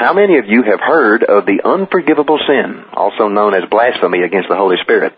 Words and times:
How 0.00 0.14
many 0.14 0.38
of 0.38 0.46
you 0.46 0.62
have 0.62 0.80
heard 0.80 1.22
of 1.24 1.44
the 1.44 1.60
unforgivable 1.62 2.38
sin, 2.48 2.84
also 2.94 3.28
known 3.28 3.54
as 3.54 3.68
blasphemy 3.68 4.22
against 4.22 4.48
the 4.48 4.56
Holy 4.56 4.78
Spirit? 4.80 5.12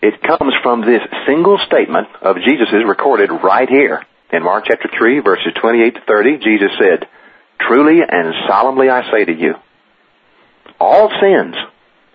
It 0.00 0.22
comes 0.22 0.54
from 0.62 0.80
this 0.80 1.02
single 1.26 1.58
statement 1.66 2.08
of 2.22 2.36
Jesus' 2.36 2.88
recorded 2.88 3.28
right 3.44 3.68
here. 3.68 4.02
In 4.32 4.44
Mark 4.44 4.64
chapter 4.66 4.88
3, 4.88 5.18
verses 5.20 5.52
28 5.60 5.94
to 5.96 6.00
30, 6.08 6.38
Jesus 6.38 6.70
said, 6.80 7.06
Truly 7.60 8.00
and 8.00 8.32
solemnly 8.48 8.88
I 8.88 9.12
say 9.12 9.26
to 9.26 9.32
you, 9.32 9.56
all 10.80 11.12
sins 11.20 11.54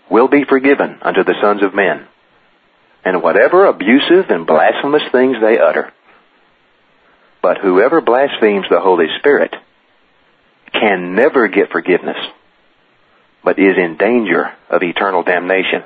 will 0.10 0.28
be 0.28 0.46
forgiven 0.50 0.98
unto 1.04 1.24
the 1.24 1.36
sons 1.40 1.62
of 1.62 1.76
men, 1.76 2.08
and 3.06 3.22
whatever 3.22 3.68
abusive 3.68 4.32
and 4.32 4.48
blasphemous 4.48 5.04
things 5.12 5.38
they 5.40 5.60
utter. 5.60 5.94
But 7.44 7.60
whoever 7.60 8.02
blasphemes 8.02 8.66
the 8.68 8.82
Holy 8.82 9.06
Spirit 9.20 9.54
can 10.74 11.16
never 11.16 11.48
get 11.48 11.72
forgiveness, 11.72 12.18
but 13.44 13.60
is 13.60 13.78
in 13.78 13.98
danger 13.98 14.54
of 14.70 14.84
eternal 14.84 15.24
damnation. 15.24 15.84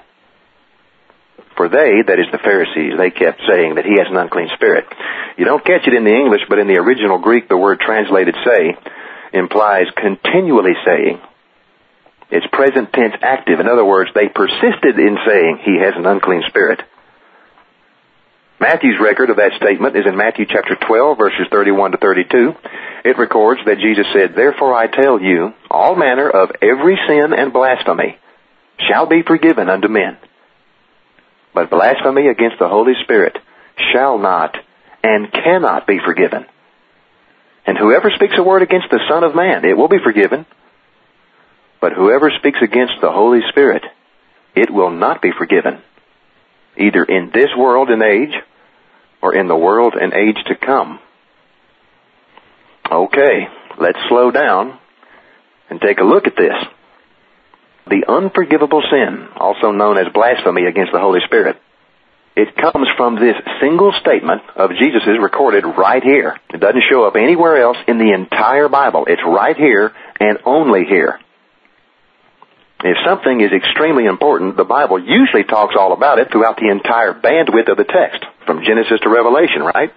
For 1.57 1.69
they, 1.69 2.01
that 2.07 2.19
is 2.19 2.31
the 2.31 2.39
Pharisees, 2.39 2.97
they 2.97 3.11
kept 3.11 3.41
saying 3.47 3.75
that 3.75 3.85
he 3.85 3.99
has 3.99 4.07
an 4.09 4.17
unclean 4.17 4.49
spirit. 4.55 4.85
You 5.37 5.45
don't 5.45 5.63
catch 5.63 5.85
it 5.85 5.93
in 5.93 6.03
the 6.03 6.15
English, 6.15 6.41
but 6.49 6.59
in 6.59 6.67
the 6.67 6.79
original 6.79 7.19
Greek, 7.19 7.49
the 7.49 7.57
word 7.57 7.79
translated 7.79 8.35
say 8.45 8.77
implies 9.33 9.87
continually 9.95 10.73
saying. 10.85 11.19
It's 12.31 12.47
present 12.51 12.93
tense 12.93 13.15
active. 13.21 13.59
In 13.59 13.67
other 13.67 13.83
words, 13.83 14.09
they 14.15 14.27
persisted 14.27 14.97
in 14.97 15.17
saying 15.27 15.59
he 15.63 15.79
has 15.83 15.93
an 15.95 16.05
unclean 16.05 16.43
spirit. 16.47 16.81
Matthew's 18.59 18.99
record 19.01 19.29
of 19.29 19.37
that 19.37 19.53
statement 19.57 19.97
is 19.97 20.05
in 20.05 20.15
Matthew 20.15 20.45
chapter 20.45 20.75
12 20.75 21.17
verses 21.17 21.47
31 21.51 21.91
to 21.91 21.97
32. 21.97 22.53
It 23.03 23.17
records 23.17 23.61
that 23.65 23.79
Jesus 23.79 24.05
said, 24.13 24.35
Therefore 24.35 24.75
I 24.75 24.87
tell 24.87 25.19
you, 25.19 25.53
all 25.69 25.95
manner 25.95 26.29
of 26.29 26.51
every 26.61 26.97
sin 27.07 27.33
and 27.33 27.51
blasphemy 27.51 28.17
shall 28.87 29.07
be 29.07 29.23
forgiven 29.23 29.69
unto 29.69 29.87
men. 29.87 30.17
But 31.53 31.69
blasphemy 31.69 32.27
against 32.27 32.59
the 32.59 32.69
Holy 32.69 32.93
Spirit 33.03 33.37
shall 33.91 34.17
not 34.17 34.55
and 35.03 35.31
cannot 35.31 35.87
be 35.87 35.99
forgiven. 36.05 36.45
And 37.65 37.77
whoever 37.77 38.11
speaks 38.15 38.35
a 38.37 38.43
word 38.43 38.61
against 38.61 38.89
the 38.89 39.01
Son 39.09 39.23
of 39.23 39.35
Man, 39.35 39.65
it 39.65 39.77
will 39.77 39.87
be 39.87 40.03
forgiven. 40.03 40.45
But 41.79 41.93
whoever 41.93 42.31
speaks 42.37 42.59
against 42.61 42.93
the 43.01 43.11
Holy 43.11 43.41
Spirit, 43.49 43.83
it 44.55 44.69
will 44.71 44.91
not 44.91 45.21
be 45.21 45.31
forgiven, 45.35 45.81
either 46.77 47.03
in 47.03 47.31
this 47.33 47.49
world 47.57 47.89
and 47.89 48.03
age 48.03 48.33
or 49.21 49.35
in 49.35 49.47
the 49.47 49.55
world 49.55 49.95
and 49.99 50.13
age 50.13 50.37
to 50.47 50.55
come. 50.55 50.99
Okay, 52.91 53.47
let's 53.79 53.99
slow 54.09 54.31
down 54.31 54.77
and 55.69 55.79
take 55.79 55.99
a 55.99 56.03
look 56.03 56.27
at 56.27 56.35
this. 56.35 56.53
The 57.87 58.03
unforgivable 58.07 58.83
sin, 58.91 59.29
also 59.35 59.71
known 59.71 59.97
as 59.97 60.11
blasphemy 60.13 60.65
against 60.65 60.91
the 60.91 60.99
Holy 60.99 61.21
Spirit, 61.25 61.55
it 62.35 62.55
comes 62.55 62.87
from 62.97 63.15
this 63.15 63.35
single 63.61 63.93
statement 64.01 64.41
of 64.55 64.71
Jesus' 64.71 65.19
recorded 65.21 65.63
right 65.63 66.03
here. 66.03 66.37
It 66.53 66.59
doesn't 66.59 66.83
show 66.89 67.03
up 67.05 67.15
anywhere 67.15 67.61
else 67.61 67.77
in 67.87 67.97
the 67.97 68.13
entire 68.13 68.67
Bible. 68.67 69.05
It's 69.07 69.21
right 69.25 69.55
here 69.55 69.93
and 70.19 70.39
only 70.45 70.83
here. 70.85 71.19
If 72.83 72.97
something 73.05 73.41
is 73.41 73.51
extremely 73.51 74.05
important, 74.05 74.57
the 74.57 74.63
Bible 74.63 74.99
usually 74.99 75.43
talks 75.43 75.75
all 75.77 75.93
about 75.93 76.19
it 76.19 76.31
throughout 76.31 76.57
the 76.57 76.69
entire 76.69 77.13
bandwidth 77.13 77.69
of 77.69 77.77
the 77.77 77.85
text, 77.85 78.25
from 78.45 78.63
Genesis 78.65 78.99
to 79.01 79.09
Revelation, 79.09 79.61
right? 79.61 79.93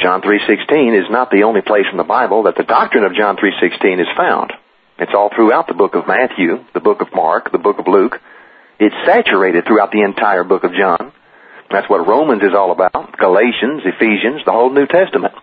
John 0.00 0.22
3.16 0.22 0.98
is 0.98 1.10
not 1.10 1.30
the 1.30 1.42
only 1.42 1.60
place 1.60 1.86
in 1.90 1.98
the 1.98 2.04
Bible 2.04 2.44
that 2.44 2.56
the 2.56 2.62
doctrine 2.62 3.04
of 3.04 3.14
John 3.14 3.36
3.16 3.36 4.00
is 4.00 4.06
found. 4.16 4.52
It's 4.98 5.12
all 5.14 5.30
throughout 5.34 5.66
the 5.66 5.74
book 5.74 5.94
of 5.94 6.06
Matthew, 6.06 6.64
the 6.72 6.80
book 6.80 7.00
of 7.00 7.14
Mark, 7.14 7.50
the 7.50 7.58
book 7.58 7.78
of 7.78 7.86
Luke. 7.88 8.20
It's 8.78 8.94
saturated 9.06 9.66
throughout 9.66 9.90
the 9.90 10.02
entire 10.02 10.44
book 10.44 10.64
of 10.64 10.72
John. 10.72 11.12
That's 11.70 11.88
what 11.90 12.06
Romans 12.06 12.42
is 12.42 12.54
all 12.54 12.70
about. 12.70 13.18
Galatians, 13.18 13.82
Ephesians, 13.84 14.42
the 14.44 14.52
whole 14.52 14.72
New 14.72 14.86
Testament. 14.86 15.34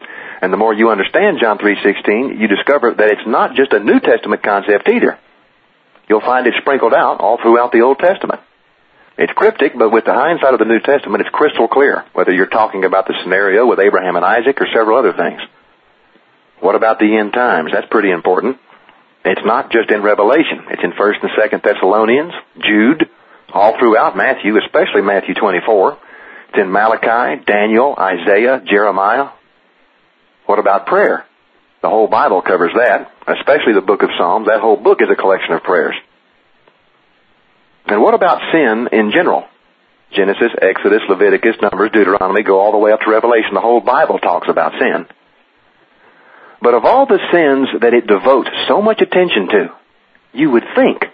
And 0.42 0.52
the 0.52 0.58
more 0.58 0.74
you 0.74 0.90
understand 0.90 1.40
John 1.42 1.58
3.16, 1.58 2.40
you 2.40 2.48
discover 2.48 2.94
that 2.94 3.12
it's 3.12 3.28
not 3.28 3.56
just 3.56 3.74
a 3.74 3.80
New 3.80 4.00
Testament 4.00 4.42
concept 4.42 4.88
either. 4.88 5.20
You'll 6.08 6.22
find 6.22 6.48
it 6.48 6.54
sprinkled 6.62 6.94
out 6.94 7.20
all 7.20 7.38
throughout 7.42 7.72
the 7.72 7.82
Old 7.82 8.00
Testament. 8.00 8.42
It's 9.18 9.31
cryptic, 9.34 9.72
but 9.78 9.92
with 9.92 10.06
the 10.06 10.14
hindsight 10.14 10.53
of 10.53 10.59
the 10.59 10.66
New 10.66 10.81
Testament, 10.81 11.22
it's 11.22 11.30
crystal 11.30 11.68
clear, 11.68 12.03
whether 12.14 12.34
you're 12.34 12.48
talking 12.48 12.84
about 12.84 13.08
the 13.08 13.16
scenario 13.24 13.66
with 13.66 13.80
Abraham 13.80 14.18
and 14.18 14.26
Isaac 14.26 14.59
or 14.59 14.68
several 14.74 14.98
other 14.98 15.14
things. 15.14 15.40
What 16.59 16.76
about 16.76 17.00
the 17.00 17.18
end 17.18 17.31
times? 17.31 17.72
That's 17.72 17.88
pretty 17.90 18.12
important. 18.12 18.58
It's 19.24 19.46
not 19.46 19.72
just 19.72 19.90
in 19.90 20.03
Revelation. 20.03 20.68
It's 20.70 20.84
in 20.84 20.92
1st 20.92 21.24
and 21.24 21.31
2nd 21.31 21.64
Thessalonians, 21.64 22.34
Jude, 22.59 23.09
all 23.53 23.78
throughout 23.80 24.18
Matthew, 24.18 24.58
especially 24.58 25.02
Matthew 25.02 25.34
24. 25.34 25.97
It's 26.50 26.59
in 26.59 26.72
Malachi, 26.72 27.44
Daniel, 27.46 27.96
Isaiah, 27.97 28.62
Jeremiah. 28.66 29.30
What 30.46 30.59
about 30.59 30.88
prayer? 30.88 31.26
The 31.82 31.90
whole 31.90 32.08
Bible 32.08 32.42
covers 32.42 32.72
that, 32.76 33.12
especially 33.28 33.74
the 33.74 33.82
book 33.82 34.03
of 34.03 34.09
Psalms. 34.18 34.47
That 34.47 34.59
whole 34.59 34.78
book 34.78 35.02
is 35.02 35.08
a 35.09 35.16
collection 35.16 35.53
of 35.53 35.64
prayers. 35.64 35.96
And 37.88 38.01
what 38.01 38.13
about 38.13 38.41
sin 38.51 38.90
in 38.91 39.12
general? 39.12 39.46
Genesis, 40.12 40.51
Exodus, 40.62 41.01
Leviticus, 41.09 41.56
Numbers, 41.62 41.91
Deuteronomy, 41.94 42.44
go 42.44 42.59
all 42.59 42.72
the 42.72 42.78
way 42.78 42.91
up 42.91 43.01
to 43.01 43.12
Revelation. 43.12 43.53
The 43.53 43.62
whole 43.62 43.81
Bible 43.81 44.19
talks 44.19 44.47
about 44.50 44.73
sin. 44.79 45.07
But 46.62 46.73
of 46.73 46.85
all 46.85 47.06
the 47.06 47.19
sins 47.31 47.81
that 47.81 47.94
it 47.94 48.07
devotes 48.07 48.50
so 48.68 48.81
much 48.81 49.01
attention 49.01 49.47
to, 49.50 49.68
you 50.34 50.51
would 50.51 50.63
think 50.75 51.06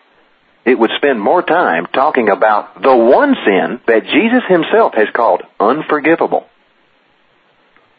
it 0.65 0.77
would 0.77 0.91
spend 0.97 1.19
more 1.19 1.41
time 1.41 1.87
talking 1.87 2.29
about 2.29 2.81
the 2.81 2.95
one 2.95 3.35
sin 3.45 3.81
that 3.87 4.05
Jesus 4.05 4.43
himself 4.47 4.93
has 4.95 5.07
called 5.13 5.41
unforgivable. 5.59 6.45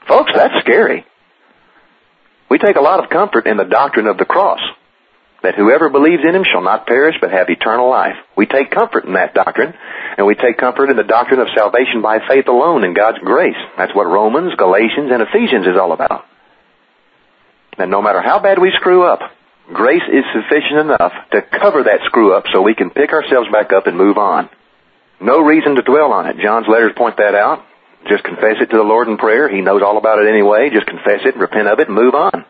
Folks, 0.06 0.32
that's 0.34 0.54
scary. 0.60 1.04
We 2.48 2.58
take 2.58 2.76
a 2.76 2.80
lot 2.80 3.02
of 3.02 3.10
comfort 3.10 3.46
in 3.46 3.56
the 3.56 3.64
doctrine 3.64 4.06
of 4.06 4.18
the 4.18 4.24
cross, 4.24 4.60
that 5.42 5.54
whoever 5.56 5.90
believes 5.90 6.22
in 6.26 6.34
him 6.34 6.44
shall 6.44 6.62
not 6.62 6.86
perish 6.86 7.16
but 7.20 7.32
have 7.32 7.50
eternal 7.50 7.90
life. 7.90 8.16
We 8.36 8.46
take 8.46 8.70
comfort 8.70 9.04
in 9.04 9.14
that 9.14 9.34
doctrine, 9.34 9.74
and 10.16 10.26
we 10.26 10.34
take 10.34 10.58
comfort 10.58 10.90
in 10.90 10.96
the 10.96 11.02
doctrine 11.02 11.40
of 11.40 11.48
salvation 11.56 12.00
by 12.02 12.18
faith 12.26 12.46
alone 12.48 12.84
in 12.84 12.94
God's 12.94 13.18
grace. 13.18 13.58
That's 13.76 13.94
what 13.94 14.06
Romans, 14.06 14.54
Galatians, 14.56 15.10
and 15.12 15.22
Ephesians 15.22 15.66
is 15.66 15.76
all 15.76 15.92
about. 15.92 16.24
And 17.78 17.90
no 17.90 18.02
matter 18.02 18.22
how 18.22 18.38
bad 18.38 18.58
we 18.60 18.70
screw 18.76 19.04
up, 19.04 19.20
grace 19.72 20.06
is 20.08 20.24
sufficient 20.32 20.80
enough 20.80 21.12
to 21.32 21.42
cover 21.42 21.84
that 21.84 22.06
screw 22.06 22.34
up 22.34 22.44
so 22.52 22.62
we 22.62 22.74
can 22.74 22.90
pick 22.90 23.12
ourselves 23.12 23.48
back 23.50 23.72
up 23.72 23.86
and 23.86 23.96
move 23.96 24.18
on. 24.18 24.48
No 25.20 25.40
reason 25.40 25.76
to 25.76 25.82
dwell 25.82 26.12
on 26.12 26.26
it. 26.26 26.36
John's 26.42 26.68
letters 26.68 26.92
point 26.96 27.16
that 27.16 27.34
out. 27.34 27.64
Just 28.08 28.24
confess 28.24 28.56
it 28.60 28.70
to 28.70 28.76
the 28.76 28.82
Lord 28.82 29.08
in 29.08 29.16
prayer. 29.16 29.48
He 29.48 29.60
knows 29.60 29.82
all 29.82 29.96
about 29.96 30.18
it 30.18 30.28
anyway. 30.28 30.70
Just 30.72 30.86
confess 30.86 31.20
it, 31.24 31.36
repent 31.36 31.68
of 31.68 31.78
it, 31.78 31.86
and 31.86 31.96
move 31.96 32.14
on. 32.14 32.44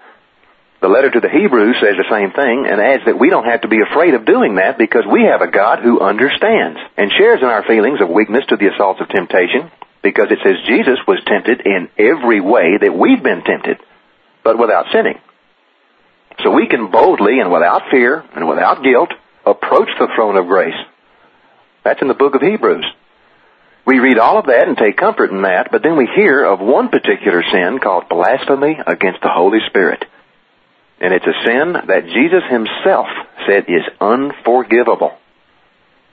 The 0.82 0.88
letter 0.88 1.10
to 1.12 1.20
the 1.20 1.30
Hebrews 1.30 1.76
says 1.78 1.94
the 1.94 2.10
same 2.10 2.32
thing 2.32 2.66
and 2.66 2.82
adds 2.82 3.04
that 3.06 3.18
we 3.18 3.30
don't 3.30 3.46
have 3.46 3.60
to 3.62 3.68
be 3.68 3.80
afraid 3.80 4.14
of 4.14 4.26
doing 4.26 4.56
that 4.56 4.78
because 4.78 5.06
we 5.06 5.22
have 5.30 5.40
a 5.40 5.50
God 5.50 5.78
who 5.78 6.00
understands 6.00 6.80
and 6.98 7.12
shares 7.16 7.38
in 7.40 7.46
our 7.46 7.62
feelings 7.62 8.00
of 8.00 8.10
weakness 8.10 8.44
to 8.48 8.56
the 8.56 8.66
assaults 8.66 9.00
of 9.00 9.08
temptation 9.08 9.70
because 10.02 10.26
it 10.32 10.40
says 10.42 10.66
Jesus 10.66 10.98
was 11.06 11.22
tempted 11.24 11.62
in 11.64 11.88
every 11.96 12.40
way 12.40 12.78
that 12.82 12.98
we've 12.98 13.22
been 13.22 13.44
tempted, 13.44 13.78
but 14.42 14.58
without 14.58 14.86
sinning. 14.92 15.20
So 16.42 16.50
we 16.50 16.66
can 16.66 16.90
boldly 16.90 17.38
and 17.38 17.52
without 17.52 17.82
fear 17.88 18.24
and 18.34 18.48
without 18.48 18.82
guilt 18.82 19.10
approach 19.46 19.88
the 20.00 20.08
throne 20.16 20.36
of 20.36 20.48
grace. 20.48 20.74
That's 21.84 22.02
in 22.02 22.08
the 22.08 22.14
book 22.14 22.34
of 22.34 22.42
Hebrews. 22.42 22.86
We 23.86 24.00
read 24.00 24.18
all 24.18 24.38
of 24.38 24.46
that 24.46 24.66
and 24.66 24.76
take 24.76 24.96
comfort 24.96 25.30
in 25.30 25.42
that, 25.42 25.70
but 25.70 25.84
then 25.84 25.96
we 25.96 26.08
hear 26.12 26.44
of 26.44 26.58
one 26.58 26.88
particular 26.88 27.44
sin 27.52 27.78
called 27.78 28.08
blasphemy 28.08 28.78
against 28.84 29.20
the 29.22 29.30
Holy 29.30 29.60
Spirit. 29.68 30.04
And 31.02 31.12
it's 31.12 31.26
a 31.26 31.44
sin 31.44 31.72
that 31.72 32.06
Jesus 32.06 32.44
himself 32.48 33.08
said 33.44 33.64
is 33.66 33.82
unforgivable. 34.00 35.18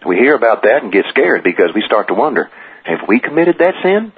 We 0.04 0.16
hear 0.16 0.34
about 0.34 0.64
that 0.64 0.82
and 0.82 0.92
get 0.92 1.06
scared 1.10 1.44
because 1.44 1.70
we 1.76 1.84
start 1.86 2.08
to 2.08 2.16
wonder, 2.16 2.50
have 2.86 3.08
we 3.08 3.20
committed 3.20 3.60
that 3.60 3.76
sin? 3.84 4.12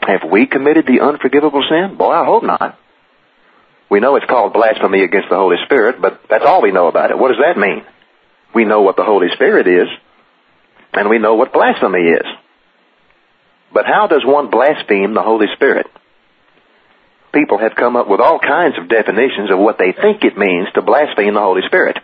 Have 0.00 0.30
we 0.30 0.46
committed 0.46 0.86
the 0.86 1.04
unforgivable 1.04 1.62
sin? 1.68 1.98
Boy, 1.98 2.12
I 2.12 2.24
hope 2.24 2.42
not. 2.44 2.78
We 3.90 4.00
know 4.00 4.16
it's 4.16 4.24
called 4.24 4.54
blasphemy 4.54 5.04
against 5.04 5.28
the 5.28 5.36
Holy 5.36 5.56
Spirit, 5.66 6.00
but 6.00 6.22
that's 6.30 6.46
all 6.46 6.62
we 6.62 6.72
know 6.72 6.88
about 6.88 7.10
it. 7.10 7.18
What 7.18 7.28
does 7.28 7.42
that 7.44 7.60
mean? 7.60 7.84
We 8.54 8.64
know 8.64 8.80
what 8.80 8.96
the 8.96 9.04
Holy 9.04 9.28
Spirit 9.34 9.68
is, 9.68 9.88
and 10.94 11.10
we 11.10 11.18
know 11.18 11.34
what 11.34 11.52
blasphemy 11.52 12.00
is. 12.00 12.26
But 13.70 13.84
how 13.84 14.06
does 14.06 14.22
one 14.24 14.50
blaspheme 14.50 15.12
the 15.12 15.22
Holy 15.22 15.46
Spirit? 15.54 15.88
People 17.32 17.58
have 17.58 17.74
come 17.74 17.96
up 17.96 18.08
with 18.08 18.20
all 18.20 18.38
kinds 18.38 18.76
of 18.76 18.88
definitions 18.88 19.50
of 19.50 19.58
what 19.58 19.78
they 19.78 19.92
think 19.92 20.22
it 20.22 20.36
means 20.36 20.68
to 20.74 20.82
blaspheme 20.82 21.32
the 21.32 21.40
Holy 21.40 21.62
Spirit. 21.64 21.96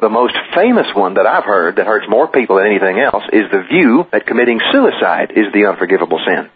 The 0.00 0.10
most 0.10 0.36
famous 0.54 0.86
one 0.94 1.14
that 1.14 1.26
I've 1.26 1.44
heard 1.44 1.76
that 1.76 1.86
hurts 1.86 2.06
more 2.08 2.28
people 2.28 2.56
than 2.56 2.66
anything 2.66 2.98
else 3.00 3.24
is 3.32 3.50
the 3.50 3.64
view 3.64 4.06
that 4.12 4.26
committing 4.26 4.60
suicide 4.72 5.32
is 5.34 5.52
the 5.54 5.66
unforgivable 5.66 6.20
sin. 6.26 6.50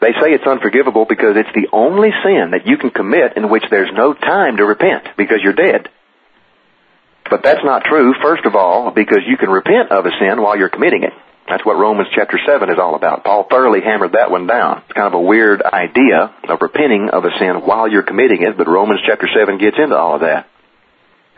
They 0.00 0.12
say 0.20 0.30
it's 0.30 0.46
unforgivable 0.46 1.06
because 1.08 1.34
it's 1.36 1.52
the 1.54 1.68
only 1.72 2.10
sin 2.22 2.52
that 2.52 2.66
you 2.66 2.78
can 2.78 2.90
commit 2.90 3.36
in 3.36 3.50
which 3.50 3.64
there's 3.68 3.90
no 3.92 4.14
time 4.14 4.58
to 4.58 4.64
repent 4.64 5.08
because 5.16 5.40
you're 5.42 5.58
dead. 5.58 5.88
But 7.28 7.42
that's 7.42 7.64
not 7.64 7.82
true, 7.82 8.14
first 8.22 8.46
of 8.46 8.54
all, 8.54 8.92
because 8.92 9.26
you 9.26 9.36
can 9.36 9.50
repent 9.50 9.90
of 9.90 10.06
a 10.06 10.10
sin 10.20 10.40
while 10.40 10.56
you're 10.56 10.70
committing 10.70 11.02
it. 11.02 11.12
That's 11.48 11.64
what 11.64 11.78
Romans 11.78 12.08
chapter 12.14 12.38
7 12.44 12.68
is 12.68 12.78
all 12.78 12.94
about. 12.94 13.24
Paul 13.24 13.46
thoroughly 13.48 13.80
hammered 13.80 14.12
that 14.12 14.30
one 14.30 14.46
down. 14.46 14.82
It's 14.84 14.92
kind 14.92 15.06
of 15.06 15.14
a 15.14 15.20
weird 15.20 15.62
idea 15.62 16.34
of 16.48 16.60
repenting 16.60 17.08
of 17.10 17.24
a 17.24 17.30
sin 17.38 17.64
while 17.64 17.88
you're 17.88 18.02
committing 18.02 18.42
it, 18.42 18.58
but 18.58 18.68
Romans 18.68 19.00
chapter 19.06 19.26
7 19.32 19.56
gets 19.58 19.78
into 19.78 19.96
all 19.96 20.16
of 20.16 20.20
that. 20.20 20.48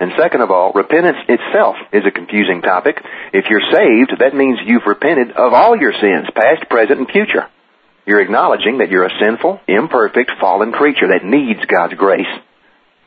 And 0.01 0.13
second 0.19 0.41
of 0.41 0.51
all, 0.51 0.73
repentance 0.73 1.19
itself 1.29 1.77
is 1.93 2.05
a 2.07 2.11
confusing 2.11 2.63
topic. 2.63 2.97
If 3.33 3.45
you're 3.51 3.61
saved, 3.71 4.19
that 4.19 4.35
means 4.35 4.59
you've 4.65 4.87
repented 4.87 5.33
of 5.33 5.53
all 5.53 5.77
your 5.77 5.93
sins, 5.93 6.27
past, 6.35 6.69
present, 6.69 6.99
and 6.99 7.09
future. 7.09 7.47
You're 8.07 8.23
acknowledging 8.23 8.79
that 8.79 8.91
you're 8.91 9.05
a 9.05 9.19
sinful, 9.21 9.61
imperfect, 9.69 10.33
fallen 10.41 10.73
creature 10.73 11.09
that 11.09 11.25
needs 11.25 11.61
God's 11.67 11.95
grace. 11.95 12.33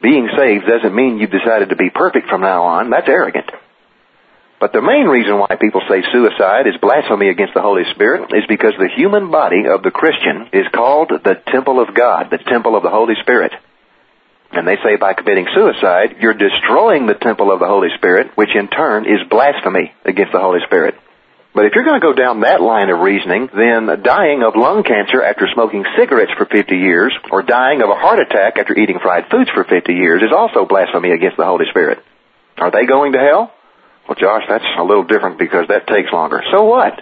Being 0.01 0.29
saved 0.37 0.67
doesn't 0.67 0.95
mean 0.95 1.17
you've 1.17 1.31
decided 1.31 1.69
to 1.69 1.75
be 1.75 1.89
perfect 1.89 2.29
from 2.29 2.41
now 2.41 2.63
on. 2.63 2.91
That's 2.91 3.09
arrogant. 3.09 3.49
But 4.63 4.71
the 4.71 4.81
main 4.81 5.11
reason 5.11 5.39
why 5.39 5.59
people 5.59 5.83
say 5.91 5.99
suicide 6.13 6.71
is 6.71 6.79
blasphemy 6.79 7.27
against 7.27 7.53
the 7.53 7.59
Holy 7.59 7.83
Spirit 7.91 8.31
is 8.31 8.47
because 8.47 8.71
the 8.79 8.87
human 8.95 9.29
body 9.29 9.67
of 9.67 9.83
the 9.83 9.91
Christian 9.91 10.47
is 10.53 10.63
called 10.71 11.11
the 11.11 11.35
temple 11.51 11.83
of 11.83 11.93
God, 11.93 12.31
the 12.31 12.39
temple 12.39 12.77
of 12.77 12.81
the 12.81 12.89
Holy 12.89 13.15
Spirit. 13.19 13.51
And 14.53 14.65
they 14.65 14.77
say 14.77 14.95
by 14.95 15.19
committing 15.19 15.51
suicide, 15.53 16.15
you're 16.23 16.39
destroying 16.39 17.07
the 17.07 17.19
temple 17.19 17.51
of 17.51 17.59
the 17.59 17.67
Holy 17.67 17.89
Spirit, 17.97 18.31
which 18.39 18.55
in 18.55 18.69
turn 18.69 19.03
is 19.03 19.27
blasphemy 19.29 19.91
against 20.05 20.31
the 20.31 20.39
Holy 20.39 20.63
Spirit. 20.65 20.95
But 21.53 21.65
if 21.65 21.75
you're 21.75 21.83
going 21.83 21.99
to 21.99 22.07
go 22.07 22.15
down 22.15 22.47
that 22.47 22.61
line 22.61 22.89
of 22.89 23.03
reasoning, 23.03 23.49
then 23.51 23.91
dying 23.99 24.47
of 24.47 24.55
lung 24.55 24.87
cancer 24.87 25.21
after 25.21 25.43
smoking 25.51 25.83
cigarettes 25.99 26.31
for 26.37 26.45
50 26.45 26.73
years, 26.73 27.11
or 27.35 27.43
dying 27.43 27.81
of 27.81 27.89
a 27.89 27.99
heart 27.99 28.19
attack 28.23 28.55
after 28.55 28.79
eating 28.79 29.03
fried 29.03 29.27
foods 29.29 29.49
for 29.53 29.65
50 29.65 29.91
years 29.91 30.23
is 30.23 30.31
also 30.31 30.63
blasphemy 30.63 31.11
against 31.11 31.35
the 31.35 31.43
Holy 31.43 31.65
Spirit. 31.69 31.99
Are 32.55 32.71
they 32.71 32.85
going 32.85 33.11
to 33.11 33.19
hell? 33.19 33.51
Well, 34.07 34.15
Josh, 34.19 34.43
that's 34.47 34.65
a 34.77 34.83
little 34.83 35.03
different 35.03 35.39
because 35.39 35.67
that 35.69 35.87
takes 35.87 36.11
longer. 36.11 36.43
So 36.51 36.63
what? 36.63 37.01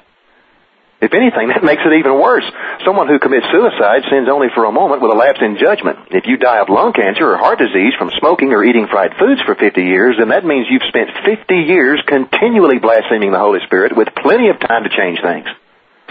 If 1.02 1.18
anything, 1.18 1.50
that 1.50 1.66
makes 1.66 1.82
it 1.82 1.98
even 1.98 2.22
worse. 2.22 2.46
Someone 2.86 3.10
who 3.10 3.18
commits 3.18 3.50
suicide 3.50 4.06
sins 4.06 4.30
only 4.30 4.54
for 4.54 4.66
a 4.66 4.72
moment 4.72 5.02
with 5.02 5.10
a 5.10 5.18
lapse 5.18 5.42
in 5.42 5.58
judgment. 5.58 5.98
If 6.14 6.30
you 6.30 6.38
die 6.38 6.62
of 6.62 6.70
lung 6.70 6.94
cancer 6.94 7.26
or 7.26 7.42
heart 7.42 7.58
disease 7.58 7.98
from 7.98 8.14
smoking 8.22 8.54
or 8.54 8.64
eating 8.64 8.86
fried 8.86 9.18
foods 9.18 9.42
for 9.42 9.56
50 9.58 9.82
years, 9.82 10.18
then 10.22 10.30
that 10.30 10.46
means 10.46 10.70
you've 10.70 10.86
spent 10.86 11.10
50 11.26 11.56
years 11.58 11.98
continually 12.06 12.78
blaspheming 12.78 13.34
the 13.34 13.42
Holy 13.42 13.66
Spirit 13.66 13.98
with 13.98 14.14
plenty 14.14 14.50
of 14.54 14.62
time 14.62 14.86
to 14.86 14.94
change 14.94 15.18
things. 15.26 15.50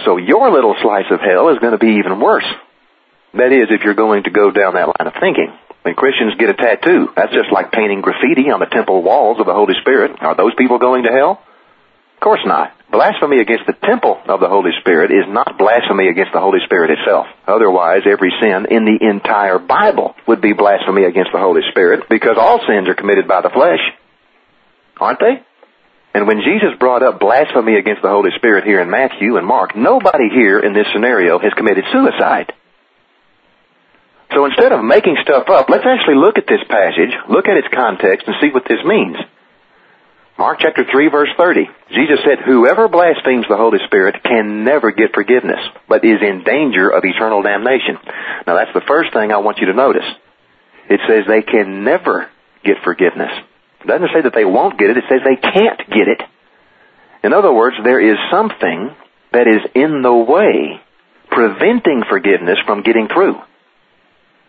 So 0.05 0.17
your 0.19 0.51
little 0.51 0.75
slice 0.83 1.07
of 1.15 1.21
hell 1.21 1.55
is 1.55 1.63
going 1.63 1.73
to 1.73 1.79
be 1.79 2.03
even 2.03 2.19
worse. 2.19 2.47
That 3.35 3.55
is, 3.55 3.71
if 3.71 3.87
you're 3.87 3.95
going 3.95 4.25
to 4.25 4.31
go 4.31 4.51
down 4.51 4.75
that 4.75 4.91
line 4.91 5.07
of 5.07 5.15
thinking. 5.23 5.55
When 5.83 5.95
Christians 5.95 6.35
get 6.39 6.51
a 6.51 6.55
tattoo, 6.55 7.09
that's 7.17 7.33
just 7.33 7.51
like 7.53 7.73
painting 7.73 8.03
graffiti 8.03 8.51
on 8.51 8.61
the 8.61 8.67
temple 8.67 9.03
walls 9.03 9.41
of 9.41 9.47
the 9.47 9.55
Holy 9.55 9.75
Spirit. 9.81 10.21
Are 10.21 10.37
those 10.37 10.55
people 10.57 10.79
going 10.79 11.05
to 11.05 11.11
hell? 11.11 11.43
Of 12.15 12.21
course 12.21 12.45
not. 12.45 12.77
Blasphemy 12.91 13.41
against 13.41 13.67
the 13.67 13.73
temple 13.73 14.21
of 14.29 14.41
the 14.41 14.49
Holy 14.49 14.73
Spirit 14.81 15.11
is 15.11 15.25
not 15.27 15.57
blasphemy 15.57 16.09
against 16.09 16.33
the 16.35 16.41
Holy 16.41 16.59
Spirit 16.67 16.91
itself. 16.91 17.27
Otherwise, 17.47 18.03
every 18.05 18.33
sin 18.43 18.67
in 18.69 18.85
the 18.85 18.99
entire 19.01 19.59
Bible 19.59 20.15
would 20.27 20.43
be 20.43 20.53
blasphemy 20.53 21.05
against 21.05 21.33
the 21.33 21.39
Holy 21.39 21.63
Spirit 21.71 22.11
because 22.11 22.37
all 22.37 22.61
sins 22.67 22.89
are 22.89 22.95
committed 22.95 23.27
by 23.27 23.41
the 23.41 23.49
flesh. 23.49 23.81
Aren't 25.01 25.21
they? 25.21 25.41
And 26.13 26.27
when 26.27 26.43
Jesus 26.43 26.77
brought 26.79 27.03
up 27.03 27.21
blasphemy 27.21 27.77
against 27.77 28.03
the 28.03 28.11
Holy 28.11 28.31
Spirit 28.37 28.65
here 28.65 28.83
in 28.83 28.91
Matthew 28.91 29.39
and 29.39 29.47
Mark, 29.47 29.77
nobody 29.77 30.29
here 30.29 30.59
in 30.59 30.75
this 30.75 30.89
scenario 30.93 31.39
has 31.39 31.55
committed 31.55 31.85
suicide. 31.93 32.53
So 34.33 34.45
instead 34.47 34.73
of 34.73 34.85
making 34.85 35.17
stuff 35.23 35.49
up, 35.51 35.69
let's 35.69 35.87
actually 35.87 36.17
look 36.17 36.39
at 36.39 36.47
this 36.47 36.63
passage, 36.69 37.11
look 37.29 37.49
at 37.49 37.57
its 37.57 37.69
context, 37.75 38.27
and 38.27 38.37
see 38.41 38.51
what 38.51 38.65
this 38.69 38.79
means. 38.85 39.17
Mark 40.39 40.59
chapter 40.61 40.85
3 40.91 41.09
verse 41.09 41.29
30. 41.37 41.69
Jesus 41.91 42.21
said, 42.25 42.39
Whoever 42.47 42.89
blasphemes 42.89 43.45
the 43.49 43.59
Holy 43.59 43.79
Spirit 43.85 44.23
can 44.23 44.65
never 44.65 44.91
get 44.91 45.13
forgiveness, 45.13 45.61
but 45.87 46.05
is 46.05 46.23
in 46.23 46.45
danger 46.45 46.89
of 46.89 47.05
eternal 47.05 47.43
damnation. 47.43 47.99
Now 48.47 48.57
that's 48.57 48.73
the 48.73 48.87
first 48.87 49.13
thing 49.13 49.33
I 49.33 49.39
want 49.39 49.59
you 49.59 49.67
to 49.67 49.75
notice. 49.75 50.07
It 50.89 51.01
says 51.07 51.25
they 51.27 51.43
can 51.43 51.85
never 51.85 52.31
get 52.65 52.79
forgiveness. 52.83 53.33
It 53.83 53.87
doesn't 53.87 54.11
say 54.15 54.23
that 54.23 54.35
they 54.35 54.47
won't 54.47 54.79
get 54.79 54.91
it, 54.91 54.97
it 54.97 55.05
says 55.11 55.21
they 55.25 55.37
can't 55.37 55.79
get 55.91 56.09
it. 56.09 56.23
In 57.23 57.35
other 57.35 57.53
words, 57.53 57.77
there 57.85 58.01
is 58.01 58.17
something 58.31 58.97
that 59.33 59.47
is 59.47 59.61
in 59.75 60.01
the 60.03 60.15
way 60.15 60.81
preventing 61.29 62.03
forgiveness 62.09 62.59
from 62.65 62.83
getting 62.83 63.09
through. 63.09 63.37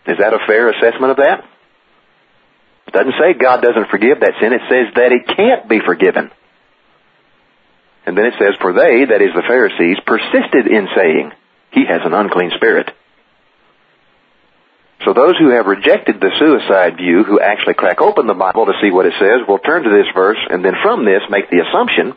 Is 0.07 0.17
that 0.17 0.33
a 0.33 0.39
fair 0.47 0.69
assessment 0.69 1.11
of 1.11 1.17
that? 1.17 1.45
It 2.87 2.93
doesn't 2.93 3.15
say 3.19 3.33
God 3.37 3.61
doesn't 3.61 3.89
forgive 3.89 4.19
that 4.21 4.33
sin. 4.41 4.53
It 4.53 4.61
says 4.67 4.93
that 4.95 5.11
it 5.11 5.35
can't 5.35 5.69
be 5.69 5.79
forgiven. 5.85 6.31
And 8.05 8.17
then 8.17 8.25
it 8.25 8.33
says, 8.39 8.57
for 8.59 8.73
they, 8.73 9.05
that 9.05 9.21
is 9.21 9.33
the 9.35 9.45
Pharisees, 9.47 9.97
persisted 10.05 10.65
in 10.67 10.87
saying, 10.95 11.31
he 11.71 11.85
has 11.85 12.01
an 12.03 12.13
unclean 12.13 12.51
spirit. 12.55 12.89
So 15.05 15.13
those 15.13 15.37
who 15.37 15.49
have 15.49 15.65
rejected 15.65 16.19
the 16.19 16.33
suicide 16.37 16.97
view, 16.97 17.23
who 17.23 17.39
actually 17.39 17.73
crack 17.73 18.01
open 18.01 18.27
the 18.27 18.33
Bible 18.33 18.65
to 18.65 18.77
see 18.81 18.91
what 18.91 19.05
it 19.05 19.13
says, 19.19 19.47
will 19.47 19.59
turn 19.59 19.83
to 19.83 19.89
this 19.89 20.09
verse 20.13 20.37
and 20.49 20.65
then 20.65 20.73
from 20.83 21.05
this 21.05 21.21
make 21.29 21.49
the 21.49 21.61
assumption 21.65 22.13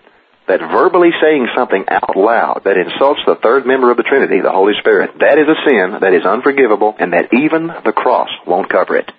that 0.46 0.60
verbally 0.60 1.10
saying 1.22 1.48
something 1.56 1.84
out 1.88 2.16
loud 2.16 2.62
that 2.64 2.76
insults 2.76 3.20
the 3.26 3.36
third 3.36 3.66
member 3.66 3.90
of 3.90 3.96
the 3.96 4.02
Trinity, 4.02 4.40
the 4.40 4.52
Holy 4.52 4.74
Spirit, 4.78 5.18
that 5.20 5.38
is 5.38 5.48
a 5.48 5.58
sin 5.64 6.00
that 6.00 6.12
is 6.12 6.24
unforgivable 6.24 6.94
and 6.98 7.12
that 7.12 7.32
even 7.32 7.68
the 7.68 7.96
cross 7.96 8.28
won't 8.46 8.68
cover 8.68 8.96
it. 8.96 9.10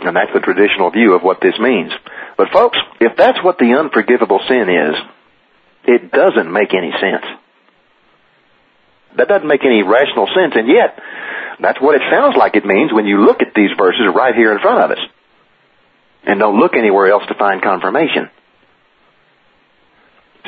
And 0.00 0.16
that's 0.16 0.32
the 0.32 0.40
traditional 0.40 0.90
view 0.90 1.12
of 1.12 1.22
what 1.22 1.40
this 1.40 1.58
means. 1.60 1.92
But 2.36 2.48
folks, 2.50 2.78
if 3.00 3.16
that's 3.16 3.44
what 3.44 3.58
the 3.58 3.76
unforgivable 3.78 4.40
sin 4.48 4.68
is, 4.68 4.96
it 5.84 6.10
doesn't 6.10 6.50
make 6.50 6.72
any 6.72 6.92
sense. 6.98 7.26
That 9.16 9.28
doesn't 9.28 9.46
make 9.46 9.64
any 9.64 9.82
rational 9.82 10.26
sense, 10.34 10.54
and 10.56 10.66
yet, 10.66 10.98
that's 11.60 11.80
what 11.80 11.94
it 11.94 12.02
sounds 12.10 12.34
like 12.36 12.56
it 12.56 12.64
means 12.64 12.92
when 12.92 13.06
you 13.06 13.24
look 13.24 13.42
at 13.42 13.52
these 13.54 13.70
verses 13.76 14.08
right 14.14 14.34
here 14.34 14.52
in 14.52 14.60
front 14.60 14.84
of 14.84 14.90
us. 14.92 15.04
And 16.24 16.40
don't 16.40 16.58
look 16.58 16.74
anywhere 16.74 17.10
else 17.10 17.24
to 17.28 17.34
find 17.34 17.60
confirmation. 17.60 18.30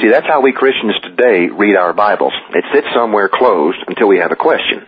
See, 0.01 0.11
that's 0.11 0.27
how 0.27 0.41
we 0.41 0.53
Christians 0.53 0.95
today 1.03 1.47
read 1.55 1.77
our 1.77 1.93
Bibles. 1.93 2.33
It 2.51 2.65
sits 2.75 2.89
somewhere 2.95 3.29
closed 3.29 3.79
until 3.87 4.09
we 4.09 4.19
have 4.19 4.33
a 4.33 4.37
question. 4.37 4.87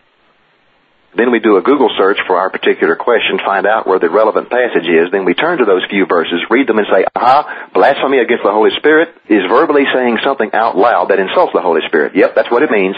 Then 1.16 1.30
we 1.30 1.38
do 1.38 1.56
a 1.56 1.62
Google 1.62 1.90
search 1.96 2.18
for 2.26 2.36
our 2.36 2.50
particular 2.50 2.96
question, 2.96 3.38
find 3.38 3.66
out 3.66 3.86
where 3.86 4.00
the 4.00 4.10
relevant 4.10 4.50
passage 4.50 4.84
is, 4.84 5.10
then 5.12 5.24
we 5.24 5.32
turn 5.32 5.58
to 5.58 5.64
those 5.64 5.86
few 5.88 6.06
verses, 6.06 6.44
read 6.50 6.68
them 6.68 6.76
and 6.78 6.86
say, 6.92 7.06
aha, 7.14 7.70
blasphemy 7.72 8.18
against 8.18 8.42
the 8.44 8.50
Holy 8.50 8.70
Spirit 8.76 9.14
is 9.30 9.40
verbally 9.48 9.84
saying 9.94 10.18
something 10.22 10.50
out 10.52 10.76
loud 10.76 11.08
that 11.08 11.20
insults 11.20 11.54
the 11.54 11.62
Holy 11.62 11.80
Spirit. 11.86 12.14
Yep, 12.16 12.34
that's 12.34 12.50
what 12.50 12.62
it 12.62 12.70
means. 12.70 12.96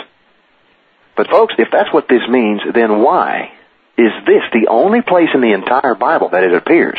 But 1.14 1.28
folks, 1.28 1.54
if 1.58 1.68
that's 1.70 1.92
what 1.92 2.08
this 2.08 2.26
means, 2.28 2.62
then 2.74 3.02
why 3.02 3.52
is 3.98 4.12
this 4.26 4.42
the 4.52 4.68
only 4.70 5.02
place 5.02 5.28
in 5.34 5.42
the 5.42 5.52
entire 5.52 5.94
Bible 5.94 6.30
that 6.30 6.42
it 6.42 6.54
appears? 6.54 6.98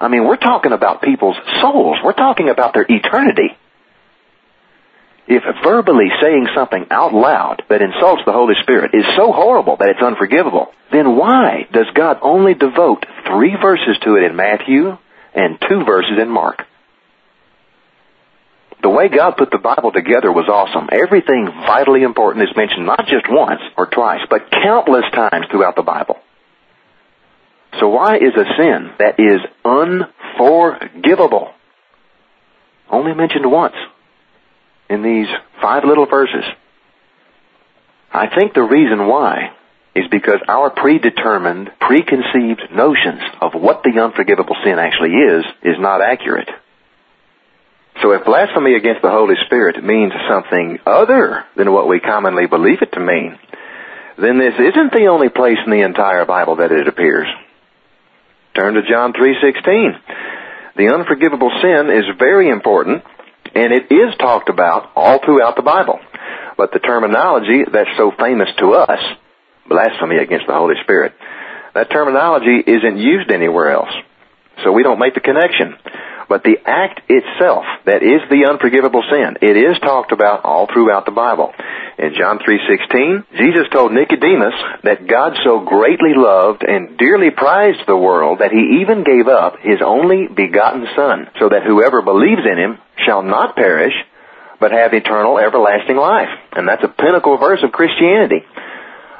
I 0.00 0.08
mean, 0.08 0.24
we're 0.24 0.36
talking 0.36 0.72
about 0.72 1.02
people's 1.02 1.36
souls. 1.60 1.98
We're 2.04 2.12
talking 2.12 2.48
about 2.48 2.72
their 2.72 2.86
eternity. 2.88 3.56
If 5.28 5.42
verbally 5.64 6.08
saying 6.22 6.46
something 6.54 6.86
out 6.90 7.12
loud 7.12 7.62
that 7.68 7.82
insults 7.82 8.22
the 8.24 8.32
Holy 8.32 8.54
Spirit 8.62 8.94
is 8.94 9.04
so 9.16 9.32
horrible 9.32 9.76
that 9.78 9.88
it's 9.88 10.02
unforgivable, 10.02 10.68
then 10.92 11.16
why 11.16 11.66
does 11.72 11.86
God 11.94 12.18
only 12.22 12.54
devote 12.54 13.04
three 13.26 13.56
verses 13.60 13.98
to 14.02 14.14
it 14.14 14.22
in 14.22 14.36
Matthew 14.36 14.96
and 15.34 15.58
two 15.68 15.84
verses 15.84 16.18
in 16.22 16.28
Mark? 16.28 16.62
The 18.82 18.90
way 18.90 19.08
God 19.08 19.36
put 19.36 19.50
the 19.50 19.58
Bible 19.58 19.90
together 19.90 20.30
was 20.30 20.48
awesome. 20.48 20.88
Everything 20.92 21.48
vitally 21.66 22.02
important 22.02 22.48
is 22.48 22.56
mentioned 22.56 22.86
not 22.86 23.06
just 23.08 23.26
once 23.28 23.60
or 23.76 23.86
twice, 23.86 24.20
but 24.30 24.48
countless 24.52 25.04
times 25.12 25.46
throughout 25.50 25.74
the 25.74 25.82
Bible. 25.82 26.18
So 27.80 27.88
why 27.88 28.16
is 28.16 28.32
a 28.36 28.46
sin 28.56 28.92
that 29.00 29.18
is 29.18 29.40
unforgivable 29.64 31.50
only 32.88 33.12
mentioned 33.12 33.50
once? 33.50 33.74
In 34.88 35.02
these 35.02 35.28
five 35.60 35.84
little 35.84 36.06
verses. 36.06 36.44
I 38.12 38.28
think 38.34 38.54
the 38.54 38.62
reason 38.62 39.06
why 39.06 39.52
is 39.94 40.04
because 40.10 40.40
our 40.46 40.70
predetermined, 40.70 41.70
preconceived 41.80 42.62
notions 42.72 43.22
of 43.40 43.52
what 43.54 43.82
the 43.82 44.00
unforgivable 44.00 44.56
sin 44.62 44.78
actually 44.78 45.10
is, 45.12 45.44
is 45.62 45.76
not 45.78 46.02
accurate. 46.02 46.50
So 48.02 48.12
if 48.12 48.24
blasphemy 48.26 48.74
against 48.74 49.00
the 49.00 49.10
Holy 49.10 49.36
Spirit 49.46 49.82
means 49.82 50.12
something 50.28 50.78
other 50.84 51.44
than 51.56 51.72
what 51.72 51.88
we 51.88 51.98
commonly 51.98 52.46
believe 52.46 52.82
it 52.82 52.92
to 52.92 53.00
mean, 53.00 53.38
then 54.18 54.38
this 54.38 54.54
isn't 54.54 54.92
the 54.92 55.06
only 55.06 55.30
place 55.30 55.58
in 55.64 55.72
the 55.72 55.84
entire 55.84 56.26
Bible 56.26 56.56
that 56.56 56.72
it 56.72 56.88
appears. 56.88 57.28
Turn 58.54 58.74
to 58.74 58.82
John 58.82 59.12
3:16. 59.12 59.96
The 60.76 60.88
unforgivable 60.94 61.50
sin 61.62 61.90
is 61.90 62.04
very 62.18 62.48
important 62.48 63.02
and 63.56 63.72
it 63.72 63.90
is 63.90 64.14
talked 64.18 64.50
about 64.50 64.92
all 64.94 65.18
throughout 65.24 65.56
the 65.56 65.62
Bible. 65.62 65.98
But 66.58 66.72
the 66.72 66.78
terminology 66.78 67.64
that's 67.64 67.90
so 67.96 68.12
famous 68.18 68.48
to 68.58 68.74
us, 68.74 69.00
blasphemy 69.68 70.16
against 70.16 70.46
the 70.46 70.52
Holy 70.52 70.74
Spirit, 70.82 71.14
that 71.74 71.90
terminology 71.90 72.62
isn't 72.66 72.98
used 72.98 73.30
anywhere 73.30 73.70
else. 73.70 73.92
So 74.62 74.72
we 74.72 74.82
don't 74.82 74.98
make 74.98 75.14
the 75.14 75.20
connection. 75.20 75.74
But 76.28 76.42
the 76.42 76.58
act 76.66 77.02
itself, 77.08 77.64
that 77.84 78.02
is 78.02 78.20
the 78.28 78.46
unforgivable 78.50 79.02
sin, 79.08 79.38
it 79.40 79.56
is 79.56 79.78
talked 79.78 80.10
about 80.10 80.44
all 80.44 80.66
throughout 80.66 81.04
the 81.04 81.12
Bible. 81.12 81.54
In 81.98 82.14
John 82.14 82.38
3:16, 82.38 83.24
Jesus 83.36 83.68
told 83.72 83.92
Nicodemus 83.92 84.54
that 84.82 85.06
God 85.06 85.38
so 85.44 85.60
greatly 85.60 86.14
loved 86.14 86.64
and 86.64 86.98
dearly 86.98 87.30
prized 87.30 87.86
the 87.86 87.96
world 87.96 88.40
that 88.40 88.52
he 88.52 88.80
even 88.82 89.04
gave 89.04 89.28
up 89.28 89.58
his 89.60 89.80
only 89.80 90.26
begotten 90.26 90.86
son, 90.96 91.28
so 91.38 91.48
that 91.48 91.62
whoever 91.62 92.02
believes 92.02 92.44
in 92.44 92.58
him 92.58 92.78
shall 92.96 93.22
not 93.22 93.56
perish, 93.56 93.94
but 94.58 94.72
have 94.72 94.94
eternal 94.94 95.38
everlasting 95.38 95.96
life. 95.96 96.30
And 96.52 96.68
that's 96.68 96.84
a 96.84 96.88
pinnacle 96.88 97.36
verse 97.38 97.62
of 97.62 97.72
Christianity. 97.72 98.44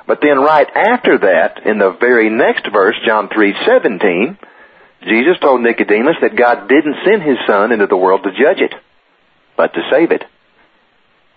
But 0.06 0.20
then 0.20 0.38
right 0.38 0.68
after 0.74 1.18
that, 1.18 1.66
in 1.66 1.78
the 1.78 1.90
very 1.90 2.30
next 2.30 2.66
verse, 2.66 2.96
John 3.06 3.28
3:17, 3.28 4.36
Jesus 5.06 5.38
told 5.40 5.62
Nicodemus 5.62 6.16
that 6.20 6.36
God 6.36 6.68
didn't 6.68 6.96
send 7.04 7.22
his 7.22 7.38
son 7.46 7.72
into 7.72 7.86
the 7.86 7.96
world 7.96 8.24
to 8.24 8.32
judge 8.32 8.58
it, 8.60 8.74
but 9.56 9.72
to 9.74 9.88
save 9.90 10.10
it. 10.10 10.24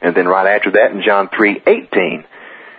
And 0.02 0.16
then 0.16 0.28
right 0.28 0.56
after 0.56 0.72
that 0.72 0.92
in 0.92 1.04
John 1.04 1.28
3:18, 1.30 2.26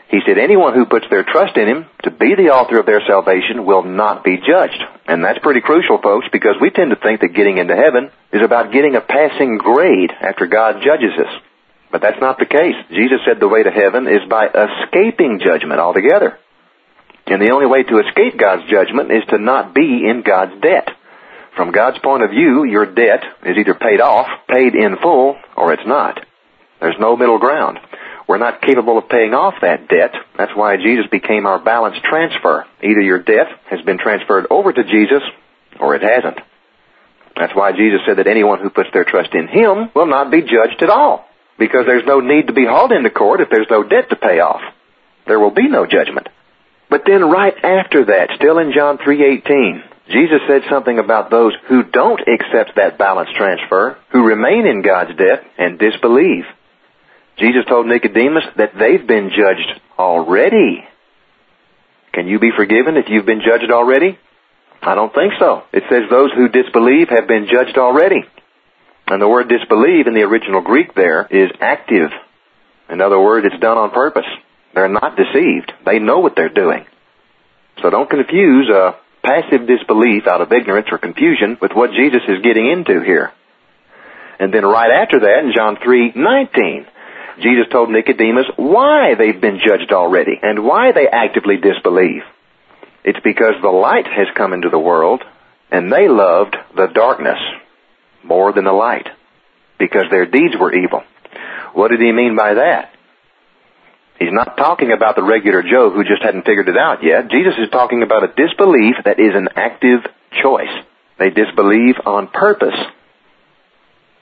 he 0.09 0.21
said 0.27 0.39
anyone 0.39 0.75
who 0.75 0.87
puts 0.87 1.09
their 1.09 1.23
trust 1.23 1.57
in 1.57 1.69
him 1.69 1.87
to 2.03 2.11
be 2.11 2.35
the 2.35 2.51
author 2.51 2.81
of 2.81 2.87
their 2.87 3.01
salvation 3.07 3.65
will 3.65 3.85
not 3.85 4.25
be 4.25 4.39
judged. 4.39 4.83
And 5.07 5.25
that's 5.25 5.39
pretty 5.39 5.61
crucial, 5.61 5.99
folks, 5.99 6.27
because 6.33 6.57
we 6.61 6.71
tend 6.71 6.91
to 6.91 6.97
think 6.97 7.21
that 7.21 7.35
getting 7.35 7.59
into 7.59 7.77
heaven 7.77 8.11
is 8.33 8.43
about 8.43 8.73
getting 8.73 8.97
a 8.97 9.01
passing 9.01 9.59
grade 9.59 10.11
after 10.11 10.47
God 10.47 10.83
judges 10.83 11.13
us. 11.17 11.43
But 11.93 12.01
that's 12.01 12.21
not 12.21 12.39
the 12.39 12.47
case. 12.47 12.75
Jesus 12.91 13.21
said 13.25 13.39
the 13.39 13.49
way 13.49 13.63
to 13.63 13.71
heaven 13.71 14.09
is 14.09 14.29
by 14.29 14.47
escaping 14.47 15.41
judgment 15.45 15.81
altogether. 15.81 16.39
And 17.31 17.41
the 17.41 17.53
only 17.53 17.67
way 17.67 17.85
to 17.85 18.01
escape 18.01 18.37
God's 18.37 18.69
judgment 18.69 19.13
is 19.13 19.23
to 19.31 19.39
not 19.39 19.73
be 19.73 20.05
in 20.05 20.23
God's 20.27 20.61
debt. 20.61 20.89
From 21.57 21.71
God's 21.71 21.99
point 22.01 22.25
of 22.25 22.31
view, 22.31 22.65
your 22.65 22.87
debt 22.87 23.23
is 23.45 23.57
either 23.57 23.75
paid 23.75 24.01
off, 24.01 24.27
paid 24.49 24.75
in 24.75 24.97
full, 25.01 25.37
or 25.57 25.73
it's 25.73 25.87
not. 25.87 26.19
There's 26.81 26.99
no 26.99 27.17
middle 27.17 27.39
ground. 27.39 27.79
We're 28.27 28.39
not 28.39 28.63
capable 28.63 28.99
of 28.99 29.09
paying 29.09 29.33
off 29.33 29.55
that 29.63 29.89
debt. 29.89 30.13
That's 30.37 30.55
why 30.57 30.77
Jesus 30.77 31.07
became 31.11 31.47
our 31.47 31.59
balance 31.59 31.97
transfer. 32.03 32.67
Either 32.83 33.01
your 33.01 33.23
debt 33.23 33.47
has 33.69 33.81
been 33.83 33.99
transferred 33.99 34.47
over 34.51 34.73
to 34.73 34.85
Jesus, 34.85 35.23
or 35.79 35.95
it 35.95 36.03
hasn't. 36.03 36.39
That's 37.37 37.55
why 37.55 37.73
Jesus 37.73 38.01
said 38.07 38.19
that 38.19 38.27
anyone 38.27 38.61
who 38.61 38.71
puts 38.71 38.91
their 38.93 39.05
trust 39.05 39.35
in 39.35 39.47
Him 39.47 39.91
will 39.95 40.07
not 40.07 40.31
be 40.31 40.43
judged 40.43 40.83
at 40.83 40.91
all. 40.91 41.29
Because 41.59 41.87
there's 41.87 42.07
no 42.07 42.21
need 42.21 42.49
to 42.49 42.53
be 42.53 42.67
hauled 42.67 42.93
into 42.93 43.11
court 43.11 43.41
if 43.41 43.51
there's 43.51 43.71
no 43.71 43.83
debt 43.83 44.11
to 44.11 44.17
pay 44.17 44.41
off. 44.41 44.63
There 45.27 45.39
will 45.39 45.51
be 45.51 45.69
no 45.69 45.87
judgment. 45.87 46.29
But 46.91 47.05
then 47.07 47.31
right 47.31 47.55
after 47.65 48.05
that, 48.07 48.31
still 48.35 48.59
in 48.59 48.73
John 48.73 48.99
3:18, 48.99 49.83
Jesus 50.09 50.41
said 50.49 50.63
something 50.69 50.99
about 50.99 51.31
those 51.31 51.55
who 51.69 51.85
don't 51.85 52.21
accept 52.21 52.75
that 52.75 52.99
balance 52.99 53.31
transfer, 53.37 53.97
who 54.11 54.27
remain 54.27 54.67
in 54.67 54.83
God's 54.83 55.17
debt 55.17 55.45
and 55.57 55.79
disbelieve. 55.79 56.45
Jesus 57.39 57.65
told 57.67 57.87
Nicodemus 57.87 58.45
that 58.57 58.77
they've 58.77 59.07
been 59.07 59.31
judged 59.31 59.81
already. 59.99 60.85
Can 62.13 62.27
you 62.27 62.41
be 62.41 62.51
forgiven 62.51 62.97
if 62.97 63.09
you've 63.09 63.25
been 63.25 63.41
judged 63.41 63.71
already? 63.71 64.19
I 64.83 64.95
don't 64.97 65.15
think 65.15 65.35
so. 65.39 65.63
It 65.73 65.85
says 65.89 66.11
those 66.11 66.33
who 66.33 66.49
disbelieve 66.49 67.09
have 67.11 67.29
been 67.29 67.47
judged 67.47 67.79
already. 67.79 68.25
And 69.07 69.23
the 69.23 69.29
word 69.29 69.49
disbelieve 69.49 70.07
in 70.07 70.15
the 70.15 70.23
original 70.23 70.61
Greek 70.61 70.95
there 70.95 71.27
is 71.31 71.51
active. 71.61 72.11
In 72.89 73.01
other 73.01 73.21
words, 73.21 73.47
it's 73.47 73.61
done 73.61 73.79
on 73.79 73.91
purpose. 73.91 74.27
They're 74.75 74.89
not 74.89 75.17
deceived. 75.17 75.73
They 75.85 75.99
know 75.99 76.21
what 76.21 76.37
they're 76.37 76.49
doing. 76.49 76.87
So 77.83 77.91
don't 77.91 78.11
confuse 78.11 78.69
a 78.69 78.97
passive 79.23 79.67
disbelief 79.67 80.27
out 80.27 80.41
of 80.41 80.53
ignorance 80.53 80.89
or 80.91 80.99
confusion 80.99 81.59
with 81.61 81.73
what 81.73 81.91
Jesus 81.93 82.23
is 82.29 82.43
getting 82.43 82.71
into 82.71 83.01
here. 83.03 83.33
And 84.39 84.53
then 84.53 84.65
right 84.65 84.91
after 84.91 85.21
that, 85.21 85.45
in 85.45 85.53
John 85.55 85.77
3:19, 85.77 86.87
Jesus 87.41 87.69
told 87.71 87.91
Nicodemus 87.91 88.47
why 88.57 89.15
they've 89.15 89.41
been 89.41 89.61
judged 89.61 89.93
already 89.93 90.39
and 90.43 90.65
why 90.65 90.93
they 90.93 91.09
actively 91.09 91.57
disbelieve. 91.57 92.23
It's 93.05 93.21
because 93.21 93.55
the 93.61 93.71
light 93.71 94.07
has 94.07 94.29
come 94.35 94.53
into 94.53 94.69
the 94.69 94.79
world 94.79 95.23
and 95.71 95.91
they 95.91 96.09
loved 96.09 96.57
the 96.75 96.87
darkness 96.87 97.39
more 98.23 98.53
than 98.53 98.65
the 98.65 98.73
light 98.73 99.09
because 99.79 100.05
their 100.11 100.27
deeds 100.27 100.55
were 100.59 100.75
evil. 100.75 101.03
What 101.73 101.89
did 101.89 102.01
he 102.01 102.13
mean 102.13 102.37
by 102.37 102.55
that? 102.55 102.90
He's 104.21 104.33
not 104.33 104.59
talking 104.59 104.93
about 104.93 105.17
the 105.17 105.23
regular 105.23 105.63
Joe 105.63 105.89
who 105.91 106.05
just 106.05 106.23
hadn't 106.23 106.45
figured 106.45 106.69
it 106.69 106.77
out 106.77 107.03
yet. 107.03 107.31
Jesus 107.31 107.55
is 107.59 107.71
talking 107.71 108.03
about 108.03 108.23
a 108.23 108.35
disbelief 108.37 108.97
that 109.07 109.19
is 109.19 109.33
an 109.35 109.49
active 109.57 110.01
choice. 110.43 110.85
They 111.19 111.31
disbelieve 111.31 111.97
on 112.05 112.29
purpose. 112.29 112.77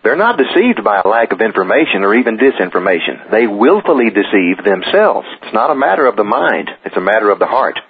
They're 0.04 0.16
not 0.16 0.38
deceived 0.38 0.84
by 0.84 1.02
a 1.04 1.08
lack 1.08 1.32
of 1.32 1.40
information 1.40 2.04
or 2.04 2.14
even 2.14 2.38
disinformation. 2.38 3.28
They 3.32 3.48
willfully 3.48 4.10
deceive 4.10 4.62
themselves. 4.64 5.26
It's 5.42 5.52
not 5.52 5.72
a 5.72 5.74
matter 5.74 6.06
of 6.06 6.14
the 6.14 6.22
mind. 6.22 6.70
It's 6.84 6.96
a 6.96 7.00
matter 7.00 7.28
of 7.30 7.40
the 7.40 7.46
heart. 7.46 7.80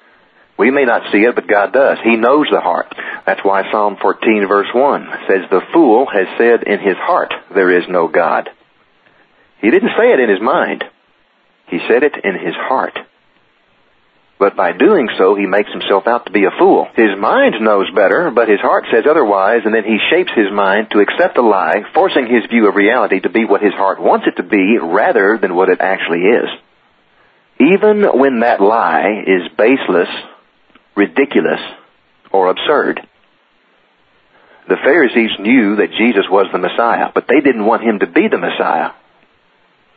We 0.58 0.70
may 0.70 0.84
not 0.84 1.12
see 1.12 1.18
it, 1.18 1.34
but 1.34 1.46
God 1.46 1.74
does. 1.74 1.98
He 2.02 2.16
knows 2.16 2.46
the 2.50 2.60
heart. 2.60 2.92
That's 3.26 3.44
why 3.44 3.70
Psalm 3.70 3.98
14 4.00 4.48
verse 4.48 4.66
1 4.74 5.08
says, 5.28 5.44
The 5.50 5.60
fool 5.74 6.06
has 6.06 6.26
said 6.38 6.62
in 6.62 6.80
his 6.80 6.96
heart, 6.96 7.34
there 7.54 7.70
is 7.70 7.84
no 7.86 8.08
God. 8.08 8.48
He 9.60 9.70
didn't 9.70 9.92
say 9.96 10.10
it 10.12 10.20
in 10.20 10.30
his 10.30 10.40
mind. 10.40 10.84
He 11.68 11.78
said 11.88 12.02
it 12.02 12.14
in 12.25 12.34
his 12.34 12.54
heart. 12.54 12.98
But 14.38 14.56
by 14.56 14.72
doing 14.72 15.08
so, 15.18 15.34
he 15.34 15.46
makes 15.46 15.70
himself 15.72 16.06
out 16.06 16.26
to 16.26 16.32
be 16.32 16.44
a 16.44 16.56
fool. 16.58 16.87
His 16.94 17.18
mind 17.18 17.56
knows 17.60 17.90
better, 17.94 18.30
but 18.30 18.48
his 18.48 18.60
heart 18.60 18.84
says 18.92 19.04
otherwise, 19.08 19.62
and 19.64 19.75
then 19.75 19.84
he 19.84 19.98
shapes 20.10 20.30
his 20.34 20.52
mind 20.52 20.88
to 20.92 21.00
accept 21.00 21.37
a 21.37 21.42
lie, 21.42 21.82
forcing 21.92 22.26
his 22.26 22.46
view 22.48 22.68
of 22.68 22.76
reality 22.76 23.18
to 23.20 23.30
be 23.30 23.44
what 23.44 23.62
his 23.62 23.75
heart 23.75 24.00
wants 24.00 24.26
it 24.28 24.37
to 24.37 24.48
be 24.48 24.78
rather 24.80 25.38
than 25.38 25.56
what 25.56 25.68
it 25.68 25.80
actually 25.80 26.20
is. 26.20 26.48
Even 27.60 28.04
when 28.16 28.40
that 28.40 28.60
lie 28.60 29.25
is 29.26 29.50
baseless, 29.58 30.08
ridiculous, 30.96 31.60
or 32.30 32.48
absurd. 32.48 33.00
The 34.68 34.76
Pharisees 34.76 35.30
knew 35.40 35.76
that 35.76 35.96
Jesus 35.98 36.26
was 36.30 36.46
the 36.52 36.58
Messiah, 36.58 37.10
but 37.12 37.26
they 37.26 37.40
didn't 37.40 37.64
want 37.64 37.82
him 37.82 37.98
to 38.00 38.06
be 38.06 38.28
the 38.28 38.38
Messiah. 38.38 38.92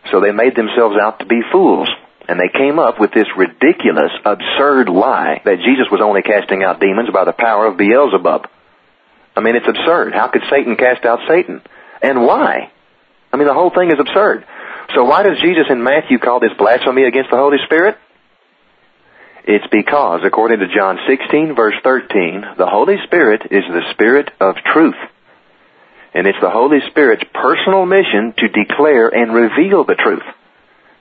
So 0.10 0.20
they 0.20 0.32
made 0.32 0.56
themselves 0.56 0.96
out 1.00 1.20
to 1.20 1.26
be 1.26 1.42
fools. 1.52 1.90
And 2.28 2.40
they 2.40 2.50
came 2.50 2.80
up 2.80 3.00
with 3.00 3.12
this 3.12 3.28
ridiculous, 3.36 4.12
absurd 4.24 4.90
lie 4.90 5.42
that 5.44 5.60
Jesus 5.66 5.92
was 5.92 6.02
only 6.02 6.22
casting 6.22 6.64
out 6.64 6.80
demons 6.80 7.10
by 7.12 7.26
the 7.26 7.34
power 7.34 7.66
of 7.68 7.78
Beelzebub. 7.78 8.48
I 9.36 9.42
mean, 9.42 9.56
it's 9.56 9.68
absurd. 9.68 10.14
How 10.14 10.28
could 10.28 10.44
Satan 10.50 10.76
cast 10.76 11.06
out 11.06 11.20
Satan? 11.28 11.62
And 12.02 12.24
why? 12.24 12.72
I 13.34 13.38
mean, 13.38 13.48
the 13.48 13.54
whole 13.54 13.70
thing 13.70 13.92
is 13.92 14.00
absurd. 14.00 14.46
So 14.96 15.04
why 15.04 15.24
does 15.24 15.40
Jesus 15.42 15.66
in 15.70 15.84
Matthew 15.84 16.20
call 16.20 16.40
this 16.40 16.56
blasphemy 16.58 17.04
against 17.04 17.32
the 17.32 17.38
Holy 17.38 17.58
Spirit? 17.66 17.98
It's 19.44 19.66
because, 19.72 20.22
according 20.24 20.60
to 20.60 20.68
John 20.68 21.00
16 21.08 21.56
verse 21.56 21.76
13, 21.84 22.46
the 22.58 22.68
Holy 22.68 22.98
Spirit 23.06 23.42
is 23.50 23.64
the 23.68 23.82
Spirit 23.92 24.30
of 24.40 24.56
truth. 24.72 25.00
And 26.14 26.28
it's 26.28 26.40
the 26.42 26.50
Holy 26.50 26.80
Spirit's 26.90 27.24
personal 27.34 27.86
mission 27.86 28.34
to 28.38 28.48
declare 28.50 29.08
and 29.08 29.34
reveal 29.34 29.86
the 29.86 29.96
truth. 29.96 30.28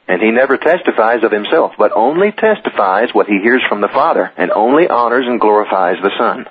And 0.07 0.23
he 0.23 0.31
never 0.31 0.57
testifies 0.57 1.23
of 1.25 1.33
himself, 1.33 1.73
but 1.79 1.93
only 1.95 2.33
testifies 2.33 3.11
what 3.13 3.27
he 3.27 3.39
hears 3.43 3.63
from 3.69 3.81
the 3.81 3.89
Father, 3.89 4.33
and 4.37 4.51
only 4.51 4.89
honors 4.89 5.27
and 5.27 5.41
glorifies 5.41 5.97
the 6.03 6.11
Son. 6.19 6.47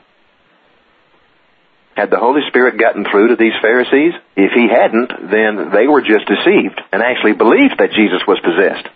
Had 1.96 2.12
the 2.12 2.20
Holy 2.20 2.42
Spirit 2.48 2.80
gotten 2.80 3.04
through 3.04 3.30
to 3.30 3.36
these 3.36 3.56
Pharisees? 3.62 4.14
If 4.36 4.52
he 4.56 4.68
hadn't, 4.72 5.12
then 5.32 5.72
they 5.72 5.88
were 5.88 6.02
just 6.02 6.28
deceived, 6.28 6.80
and 6.92 7.02
actually 7.02 7.34
believed 7.34 7.80
that 7.80 7.92
Jesus 7.92 8.24
was 8.28 8.40
possessed. 8.40 8.88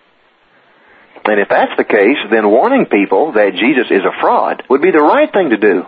And 1.25 1.39
if 1.39 1.49
that's 1.49 1.75
the 1.77 1.83
case, 1.83 2.19
then 2.31 2.49
warning 2.49 2.85
people 2.85 3.33
that 3.33 3.55
Jesus 3.55 3.91
is 3.91 4.03
a 4.03 4.19
fraud 4.19 4.63
would 4.69 4.81
be 4.81 4.91
the 4.91 5.03
right 5.03 5.31
thing 5.31 5.49
to 5.51 5.57
do 5.57 5.85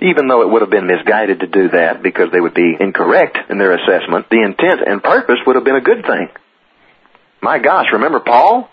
even 0.00 0.28
though 0.28 0.42
it 0.42 0.50
would 0.50 0.62
have 0.62 0.70
been 0.70 0.86
misguided 0.86 1.40
to 1.40 1.46
do 1.46 1.68
that 1.70 2.02
because 2.02 2.32
they 2.32 2.40
would 2.40 2.54
be 2.54 2.76
incorrect 2.78 3.38
in 3.50 3.58
their 3.58 3.72
assessment, 3.72 4.28
the 4.30 4.42
intent 4.42 4.80
and 4.86 5.02
purpose 5.02 5.38
would 5.46 5.56
have 5.56 5.64
been 5.64 5.76
a 5.76 5.80
good 5.80 6.04
thing. 6.06 6.28
My 7.42 7.58
gosh, 7.58 7.86
remember 7.92 8.20
Paul? 8.20 8.68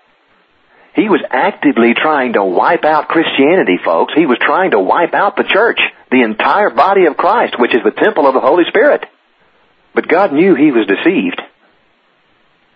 He 0.95 1.09
was 1.09 1.21
actively 1.29 1.93
trying 1.93 2.33
to 2.33 2.43
wipe 2.43 2.83
out 2.83 3.07
Christianity, 3.07 3.77
folks. 3.83 4.13
He 4.15 4.25
was 4.25 4.39
trying 4.41 4.71
to 4.71 4.79
wipe 4.79 5.13
out 5.13 5.35
the 5.35 5.43
church, 5.43 5.79
the 6.09 6.23
entire 6.23 6.71
body 6.71 7.05
of 7.05 7.15
Christ, 7.15 7.55
which 7.59 7.75
is 7.75 7.83
the 7.83 7.91
temple 7.91 8.25
of 8.25 8.33
the 8.33 8.39
Holy 8.39 8.63
Spirit. 8.67 9.05
But 9.93 10.07
God 10.07 10.33
knew 10.33 10.55
he 10.55 10.71
was 10.71 10.87
deceived. 10.87 11.39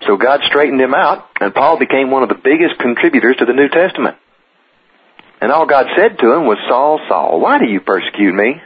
So 0.06 0.18
God 0.18 0.42
straightened 0.46 0.82
him 0.82 0.94
out, 0.94 1.30
and 1.40 1.54
Paul 1.54 1.80
became 1.80 2.12
one 2.12 2.24
of 2.24 2.30
the 2.30 2.36
biggest 2.36 2.80
contributors 2.80 3.38
to 3.38 3.46
the 3.46 3.54
New 3.54 3.70
Testament. 3.70 4.18
And 5.42 5.52
all 5.52 5.66
God 5.66 5.88
said 5.98 6.20
to 6.20 6.32
him 6.32 6.46
was, 6.46 6.60
Saul, 6.70 7.00
Saul, 7.10 7.42
why 7.42 7.58
do 7.58 7.66
you 7.66 7.82
persecute 7.82 8.34
me? 8.34 8.62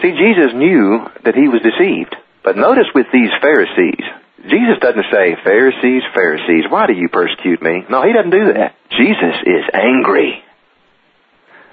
See, 0.00 0.16
Jesus 0.16 0.56
knew 0.56 1.04
that 1.24 1.36
he 1.36 1.48
was 1.48 1.60
deceived. 1.60 2.16
But 2.42 2.56
notice 2.56 2.88
with 2.94 3.06
these 3.12 3.30
Pharisees, 3.40 4.02
Jesus 4.48 4.80
doesn't 4.80 5.06
say, 5.12 5.36
Pharisees, 5.44 6.02
Pharisees, 6.14 6.64
why 6.68 6.86
do 6.86 6.94
you 6.94 7.08
persecute 7.08 7.62
me? 7.62 7.84
No, 7.88 8.02
he 8.02 8.12
doesn't 8.12 8.34
do 8.34 8.52
that. 8.54 8.74
Jesus 8.90 9.36
is 9.46 9.64
angry. 9.72 10.42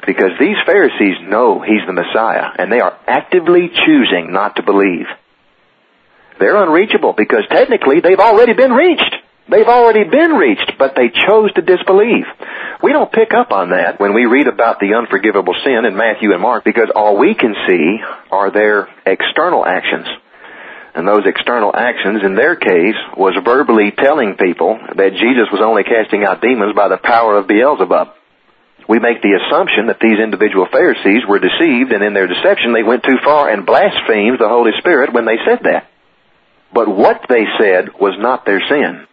Because 0.05 0.37
these 0.39 0.57
Pharisees 0.65 1.17
know 1.23 1.61
he's 1.61 1.85
the 1.87 1.93
Messiah, 1.93 2.51
and 2.59 2.71
they 2.71 2.79
are 2.79 2.97
actively 3.07 3.71
choosing 3.73 4.31
not 4.31 4.57
to 4.57 4.63
believe. 4.63 5.07
They're 6.39 6.61
unreachable 6.61 7.13
because 7.13 7.43
technically 7.49 7.99
they've 8.01 8.19
already 8.19 8.53
been 8.53 8.71
reached. 8.71 9.15
They've 9.49 9.67
already 9.67 10.03
been 10.03 10.33
reached, 10.33 10.73
but 10.77 10.95
they 10.95 11.09
chose 11.09 11.51
to 11.53 11.61
disbelieve. 11.61 12.25
We 12.81 12.93
don't 12.93 13.11
pick 13.11 13.33
up 13.33 13.51
on 13.51 13.71
that 13.71 13.99
when 13.99 14.13
we 14.13 14.25
read 14.25 14.47
about 14.47 14.79
the 14.79 14.95
unforgivable 14.95 15.53
sin 15.65 15.83
in 15.83 15.97
Matthew 15.97 16.31
and 16.31 16.41
Mark 16.41 16.63
because 16.63 16.89
all 16.95 17.17
we 17.17 17.35
can 17.35 17.53
see 17.67 17.97
are 18.31 18.51
their 18.51 18.87
external 19.05 19.65
actions. 19.65 20.07
And 20.95 21.07
those 21.07 21.27
external 21.27 21.75
actions, 21.75 22.23
in 22.23 22.35
their 22.35 22.55
case, 22.55 22.95
was 23.15 23.35
verbally 23.43 23.91
telling 23.91 24.35
people 24.35 24.79
that 24.95 25.19
Jesus 25.19 25.51
was 25.51 25.61
only 25.61 25.83
casting 25.83 26.23
out 26.23 26.41
demons 26.41 26.73
by 26.75 26.87
the 26.87 26.97
power 26.97 27.37
of 27.37 27.47
Beelzebub. 27.47 28.15
We 28.87 28.97
make 28.97 29.21
the 29.21 29.37
assumption 29.37 29.87
that 29.87 29.99
these 29.99 30.17
individual 30.17 30.65
Pharisees 30.71 31.27
were 31.27 31.37
deceived 31.37 31.91
and 31.91 32.03
in 32.03 32.15
their 32.15 32.27
deception 32.27 32.73
they 32.73 32.83
went 32.83 33.03
too 33.03 33.19
far 33.23 33.49
and 33.49 33.65
blasphemed 33.65 34.39
the 34.39 34.49
Holy 34.49 34.71
Spirit 34.79 35.13
when 35.13 35.25
they 35.25 35.37
said 35.45 35.59
that. 35.63 35.91
But 36.73 36.87
what 36.87 37.27
they 37.27 37.43
said 37.59 37.99
was 37.99 38.15
not 38.17 38.45
their 38.45 38.61
sin. 38.67 39.05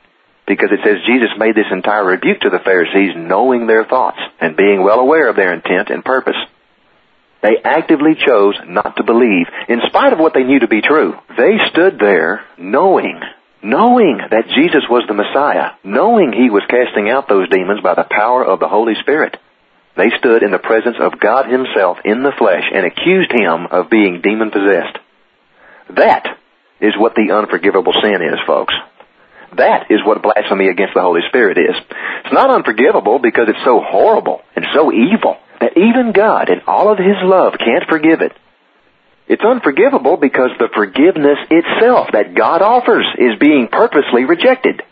Because 0.47 0.71
it 0.71 0.81
says 0.85 1.07
Jesus 1.07 1.31
made 1.39 1.57
this 1.57 1.73
entire 1.73 2.05
rebuke 2.05 2.41
to 2.41 2.51
the 2.51 2.61
Pharisees 2.61 3.17
knowing 3.17 3.67
their 3.67 3.85
thoughts 3.85 4.19
and 4.41 4.57
being 4.57 4.83
well 4.83 5.01
aware 5.01 5.29
of 5.29 5.37
their 5.37 5.53
intent 5.53 5.91
and 5.91 6.05
purpose. 6.05 6.37
They 7.43 7.59
actively 7.63 8.15
chose 8.15 8.55
not 8.67 8.97
to 8.97 9.05
believe, 9.05 9.47
in 9.69 9.81
spite 9.87 10.13
of 10.13 10.19
what 10.19 10.35
they 10.35 10.45
knew 10.45 10.61
to 10.61 10.69
be 10.69 10.83
true. 10.83 11.15
They 11.37 11.59
stood 11.71 11.99
there 11.99 12.45
knowing, 12.59 13.21
knowing 13.63 14.19
that 14.19 14.49
Jesus 14.55 14.85
was 14.89 15.05
the 15.07 15.15
Messiah, 15.15 15.73
knowing 15.85 16.33
he 16.33 16.51
was 16.51 16.63
casting 16.69 17.11
out 17.11 17.29
those 17.29 17.49
demons 17.49 17.81
by 17.83 17.95
the 17.95 18.07
power 18.09 18.45
of 18.45 18.61
the 18.61 18.69
Holy 18.69 18.95
Spirit. 19.01 19.37
They 19.97 20.11
stood 20.19 20.43
in 20.43 20.51
the 20.51 20.59
presence 20.59 20.97
of 21.01 21.21
God 21.21 21.47
himself 21.51 21.99
in 22.05 22.23
the 22.23 22.35
flesh 22.37 22.65
and 22.73 22.87
accused 22.87 23.33
him 23.33 23.67
of 23.71 23.91
being 23.91 24.21
demon 24.23 24.51
possessed. 24.51 24.99
That 25.97 26.39
is 26.81 26.95
what 26.97 27.15
the 27.15 27.33
unforgivable 27.33 27.95
sin 28.03 28.21
is, 28.23 28.39
folks. 28.47 28.75
That 29.55 29.91
is 29.91 30.01
what 30.05 30.23
blasphemy 30.23 30.69
against 30.69 30.95
the 30.95 31.03
Holy 31.03 31.23
Spirit 31.29 31.59
is. 31.59 31.77
It's 32.25 32.33
not 32.33 32.51
unforgivable 32.51 33.19
because 33.19 33.49
it's 33.49 33.65
so 33.65 33.81
horrible 33.81 34.43
and 34.55 34.67
so 34.75 34.93
evil 34.93 35.37
that 35.61 35.77
even 35.77 36.13
God 36.13 36.51
in 36.51 36.61
all 36.67 36.91
of 36.93 36.99
His 36.99 37.17
love 37.23 37.55
can't 37.59 37.85
forgive 37.89 38.21
it. 38.21 38.33
It's 39.29 39.43
unforgivable 39.43 40.17
because 40.17 40.51
the 40.59 40.69
forgiveness 40.75 41.39
itself 41.51 42.09
that 42.13 42.35
God 42.35 42.63
offers 42.63 43.07
is 43.19 43.39
being 43.41 43.69
purposely 43.69 44.25
rejected. 44.25 44.83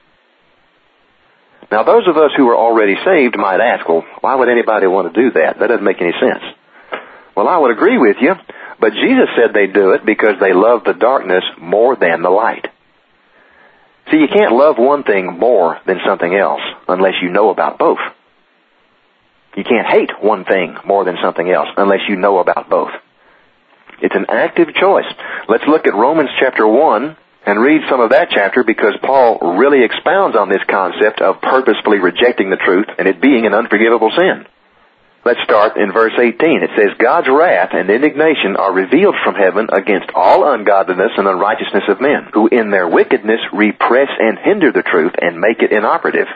Now 1.70 1.82
those 1.82 2.06
of 2.08 2.16
us 2.16 2.30
who 2.36 2.48
are 2.48 2.56
already 2.56 2.96
saved 3.04 3.36
might 3.36 3.60
ask, 3.60 3.88
well, 3.88 4.04
why 4.20 4.34
would 4.34 4.48
anybody 4.48 4.86
want 4.86 5.12
to 5.12 5.20
do 5.20 5.30
that? 5.32 5.58
That 5.58 5.68
doesn't 5.68 5.84
make 5.84 6.00
any 6.00 6.12
sense. 6.12 6.42
Well, 7.36 7.48
I 7.48 7.58
would 7.58 7.70
agree 7.70 7.98
with 7.98 8.16
you, 8.20 8.34
but 8.80 8.92
Jesus 8.92 9.28
said 9.36 9.54
they 9.54 9.66
do 9.66 9.92
it 9.92 10.04
because 10.04 10.38
they 10.40 10.52
love 10.52 10.84
the 10.84 10.94
darkness 10.94 11.44
more 11.58 11.96
than 11.96 12.22
the 12.22 12.30
light. 12.30 12.66
See, 14.10 14.18
you 14.18 14.28
can't 14.28 14.52
love 14.52 14.76
one 14.78 15.02
thing 15.02 15.38
more 15.38 15.80
than 15.86 15.98
something 16.06 16.34
else 16.34 16.60
unless 16.88 17.14
you 17.22 17.30
know 17.30 17.50
about 17.50 17.78
both. 17.78 17.98
You 19.56 19.64
can't 19.64 19.86
hate 19.86 20.10
one 20.20 20.44
thing 20.44 20.76
more 20.84 21.04
than 21.04 21.16
something 21.22 21.48
else 21.48 21.68
unless 21.76 22.00
you 22.08 22.16
know 22.16 22.38
about 22.38 22.68
both. 22.68 22.90
It's 24.02 24.14
an 24.14 24.26
active 24.28 24.74
choice. 24.74 25.06
Let's 25.48 25.64
look 25.66 25.86
at 25.86 25.94
Romans 25.94 26.30
chapter 26.38 26.66
1 26.66 27.16
and 27.46 27.60
read 27.60 27.82
some 27.88 28.00
of 28.00 28.10
that 28.10 28.28
chapter 28.30 28.64
because 28.64 28.94
Paul 29.02 29.56
really 29.58 29.84
expounds 29.84 30.36
on 30.36 30.48
this 30.48 30.62
concept 30.68 31.20
of 31.20 31.40
purposefully 31.40 31.98
rejecting 31.98 32.50
the 32.50 32.56
truth 32.56 32.86
and 32.98 33.06
it 33.06 33.20
being 33.20 33.46
an 33.46 33.54
unforgivable 33.54 34.10
sin. 34.16 34.46
Let's 35.24 35.40
start 35.42 35.78
in 35.78 35.90
verse 35.90 36.12
18. 36.12 36.36
It 36.62 36.70
says, 36.76 36.98
God's 36.98 37.28
wrath 37.32 37.70
and 37.72 37.88
indignation 37.88 38.56
are 38.56 38.74
revealed 38.74 39.16
from 39.24 39.34
heaven 39.34 39.68
against 39.72 40.12
all 40.14 40.52
ungodliness 40.52 41.12
and 41.16 41.26
unrighteousness 41.26 41.84
of 41.88 42.00
men, 42.02 42.28
who 42.34 42.46
in 42.48 42.70
their 42.70 42.86
wickedness 42.86 43.40
repress 43.50 44.08
and 44.18 44.38
hinder 44.38 44.70
the 44.70 44.82
truth 44.82 45.14
and 45.16 45.40
make 45.40 45.62
it 45.62 45.72
inoperative. 45.72 46.28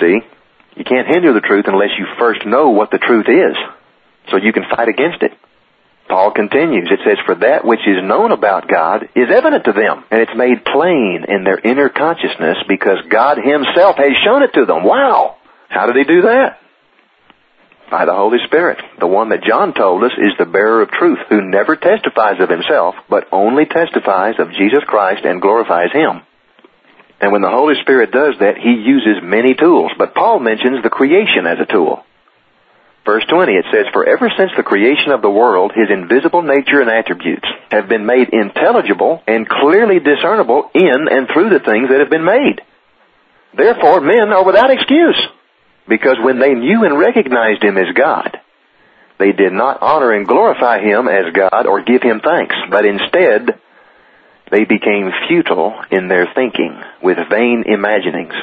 See? 0.00 0.18
You 0.74 0.84
can't 0.84 1.06
hinder 1.06 1.32
the 1.32 1.40
truth 1.40 1.66
unless 1.68 1.94
you 1.96 2.06
first 2.18 2.44
know 2.44 2.70
what 2.70 2.90
the 2.90 2.98
truth 2.98 3.26
is, 3.28 3.56
so 4.30 4.36
you 4.36 4.52
can 4.52 4.64
fight 4.74 4.88
against 4.88 5.22
it. 5.22 5.32
Paul 6.08 6.32
continues, 6.32 6.88
it 6.90 7.00
says, 7.04 7.18
For 7.24 7.36
that 7.36 7.64
which 7.64 7.86
is 7.86 8.02
known 8.02 8.32
about 8.32 8.68
God 8.68 9.10
is 9.14 9.30
evident 9.30 9.64
to 9.66 9.72
them, 9.72 10.04
and 10.10 10.20
it's 10.22 10.34
made 10.34 10.64
plain 10.64 11.24
in 11.28 11.44
their 11.44 11.58
inner 11.58 11.88
consciousness 11.88 12.58
because 12.66 12.98
God 13.08 13.38
Himself 13.38 13.96
has 13.96 14.12
shown 14.24 14.42
it 14.42 14.54
to 14.54 14.66
them. 14.66 14.82
Wow! 14.82 15.36
How 15.68 15.86
did 15.86 15.96
He 15.96 16.04
do 16.04 16.22
that? 16.22 16.58
By 17.90 18.04
the 18.04 18.14
Holy 18.14 18.38
Spirit. 18.46 18.78
The 19.00 19.06
one 19.06 19.30
that 19.30 19.44
John 19.44 19.74
told 19.74 20.04
us 20.04 20.12
is 20.18 20.32
the 20.38 20.46
bearer 20.46 20.82
of 20.82 20.90
truth, 20.90 21.18
who 21.28 21.42
never 21.42 21.76
testifies 21.76 22.40
of 22.40 22.48
himself, 22.48 22.94
but 23.08 23.28
only 23.32 23.64
testifies 23.66 24.34
of 24.38 24.52
Jesus 24.52 24.84
Christ 24.86 25.24
and 25.24 25.42
glorifies 25.42 25.92
him. 25.92 26.22
And 27.20 27.32
when 27.32 27.42
the 27.42 27.50
Holy 27.50 27.74
Spirit 27.82 28.12
does 28.12 28.34
that, 28.40 28.58
he 28.58 28.70
uses 28.70 29.22
many 29.22 29.54
tools. 29.54 29.90
But 29.98 30.14
Paul 30.14 30.38
mentions 30.38 30.82
the 30.82 30.90
creation 30.90 31.46
as 31.46 31.58
a 31.58 31.66
tool. 31.66 32.04
Verse 33.04 33.24
20, 33.28 33.52
it 33.52 33.64
says, 33.72 33.86
For 33.92 34.06
ever 34.06 34.30
since 34.36 34.52
the 34.56 34.62
creation 34.62 35.12
of 35.12 35.22
the 35.22 35.30
world, 35.30 35.72
his 35.74 35.88
invisible 35.90 36.42
nature 36.42 36.80
and 36.80 36.90
attributes 36.90 37.48
have 37.70 37.88
been 37.88 38.04
made 38.04 38.28
intelligible 38.30 39.22
and 39.26 39.48
clearly 39.48 39.98
discernible 39.98 40.70
in 40.74 41.08
and 41.10 41.26
through 41.26 41.50
the 41.50 41.64
things 41.64 41.88
that 41.88 42.00
have 42.00 42.10
been 42.10 42.24
made. 42.24 42.60
Therefore, 43.56 44.02
men 44.02 44.28
are 44.28 44.44
without 44.44 44.70
excuse. 44.70 45.16
Because 45.88 46.16
when 46.22 46.38
they 46.38 46.54
knew 46.54 46.84
and 46.84 46.98
recognized 46.98 47.62
him 47.62 47.78
as 47.78 47.94
God, 47.94 48.38
they 49.18 49.32
did 49.32 49.52
not 49.52 49.82
honor 49.82 50.12
and 50.12 50.28
glorify 50.28 50.80
him 50.80 51.08
as 51.08 51.32
God 51.32 51.66
or 51.66 51.82
give 51.82 52.02
him 52.02 52.20
thanks, 52.20 52.54
but 52.70 52.84
instead 52.84 53.58
they 54.50 54.64
became 54.64 55.10
futile 55.28 55.74
in 55.90 56.08
their 56.08 56.28
thinking 56.34 56.80
with 57.02 57.18
vain 57.30 57.64
imaginings, 57.66 58.34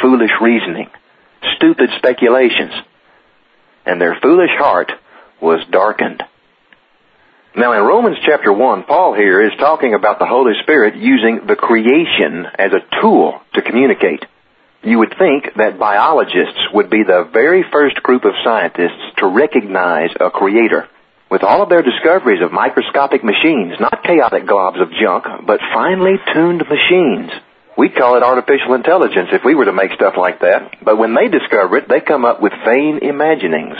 foolish 0.00 0.30
reasoning, 0.40 0.88
stupid 1.56 1.90
speculations, 1.98 2.72
and 3.86 4.00
their 4.00 4.18
foolish 4.22 4.52
heart 4.56 4.92
was 5.40 5.60
darkened. 5.70 6.22
Now 7.56 7.72
in 7.72 7.82
Romans 7.82 8.18
chapter 8.24 8.52
1, 8.52 8.84
Paul 8.84 9.14
here 9.14 9.44
is 9.44 9.58
talking 9.58 9.94
about 9.94 10.18
the 10.18 10.26
Holy 10.26 10.52
Spirit 10.62 10.94
using 10.96 11.46
the 11.46 11.56
creation 11.56 12.46
as 12.58 12.72
a 12.72 13.00
tool 13.00 13.40
to 13.54 13.62
communicate 13.62 14.24
you 14.82 14.98
would 14.98 15.14
think 15.18 15.54
that 15.56 15.78
biologists 15.78 16.60
would 16.72 16.88
be 16.88 17.02
the 17.02 17.28
very 17.32 17.64
first 17.70 18.02
group 18.02 18.24
of 18.24 18.32
scientists 18.42 19.12
to 19.18 19.26
recognize 19.26 20.10
a 20.18 20.30
creator. 20.30 20.88
With 21.30 21.42
all 21.44 21.62
of 21.62 21.68
their 21.68 21.82
discoveries 21.82 22.42
of 22.42 22.52
microscopic 22.52 23.22
machines, 23.22 23.74
not 23.78 24.02
chaotic 24.02 24.44
globs 24.44 24.80
of 24.80 24.90
junk, 25.00 25.46
but 25.46 25.60
finely 25.72 26.16
tuned 26.32 26.64
machines. 26.68 27.30
We'd 27.76 27.94
call 27.94 28.16
it 28.16 28.22
artificial 28.22 28.74
intelligence 28.74 29.28
if 29.32 29.44
we 29.44 29.54
were 29.54 29.66
to 29.66 29.72
make 29.72 29.92
stuff 29.92 30.14
like 30.16 30.40
that. 30.40 30.82
But 30.82 30.98
when 30.98 31.14
they 31.14 31.28
discover 31.28 31.76
it, 31.76 31.88
they 31.88 32.00
come 32.00 32.24
up 32.24 32.42
with 32.42 32.52
vain 32.64 32.98
imaginings, 33.02 33.76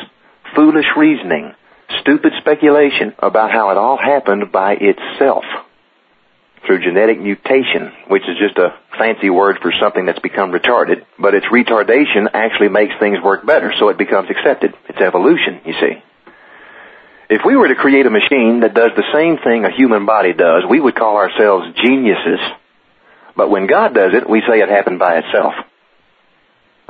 foolish 0.54 0.86
reasoning, 0.96 1.54
stupid 2.00 2.32
speculation 2.40 3.14
about 3.18 3.50
how 3.50 3.70
it 3.70 3.76
all 3.76 3.96
happened 3.96 4.52
by 4.52 4.76
itself 4.78 5.44
through 6.66 6.85
genetic 6.85 7.20
mutation, 7.20 7.92
which 8.09 8.23
is 8.29 8.37
just 8.38 8.59
a 8.59 8.77
fancy 8.99 9.31
word 9.31 9.59
for 9.62 9.73
something 9.81 10.07
that's 10.07 10.18
become 10.18 10.53
retarded, 10.53 11.05
but 11.18 11.35
its 11.35 11.46
retardation 11.46 12.29
actually 12.35 12.68
makes 12.68 12.94
things 13.01 13.18
work 13.23 13.46
better, 13.46 13.73
so 13.79 13.88
it 13.88 13.99
becomes 13.99 14.29
accepted. 14.31 14.75
It's 14.88 15.01
evolution, 15.01 15.61
you 15.64 15.75
see. 15.75 16.03
If 17.31 17.42
we 17.46 17.57
were 17.57 17.68
to 17.68 17.77
create 17.77 18.07
a 18.07 18.11
machine 18.11 18.61
that 18.61 18.75
does 18.75 18.90
the 18.96 19.07
same 19.14 19.38
thing 19.38 19.64
a 19.64 19.70
human 19.70 20.05
body 20.05 20.33
does, 20.33 20.64
we 20.68 20.81
would 20.81 20.96
call 20.96 21.16
ourselves 21.16 21.66
geniuses. 21.77 22.40
But 23.37 23.51
when 23.51 23.66
God 23.66 23.94
does 23.94 24.12
it, 24.14 24.29
we 24.29 24.42
say 24.42 24.61
it 24.61 24.68
happened 24.68 24.99
by 24.99 25.18
itself. 25.18 25.55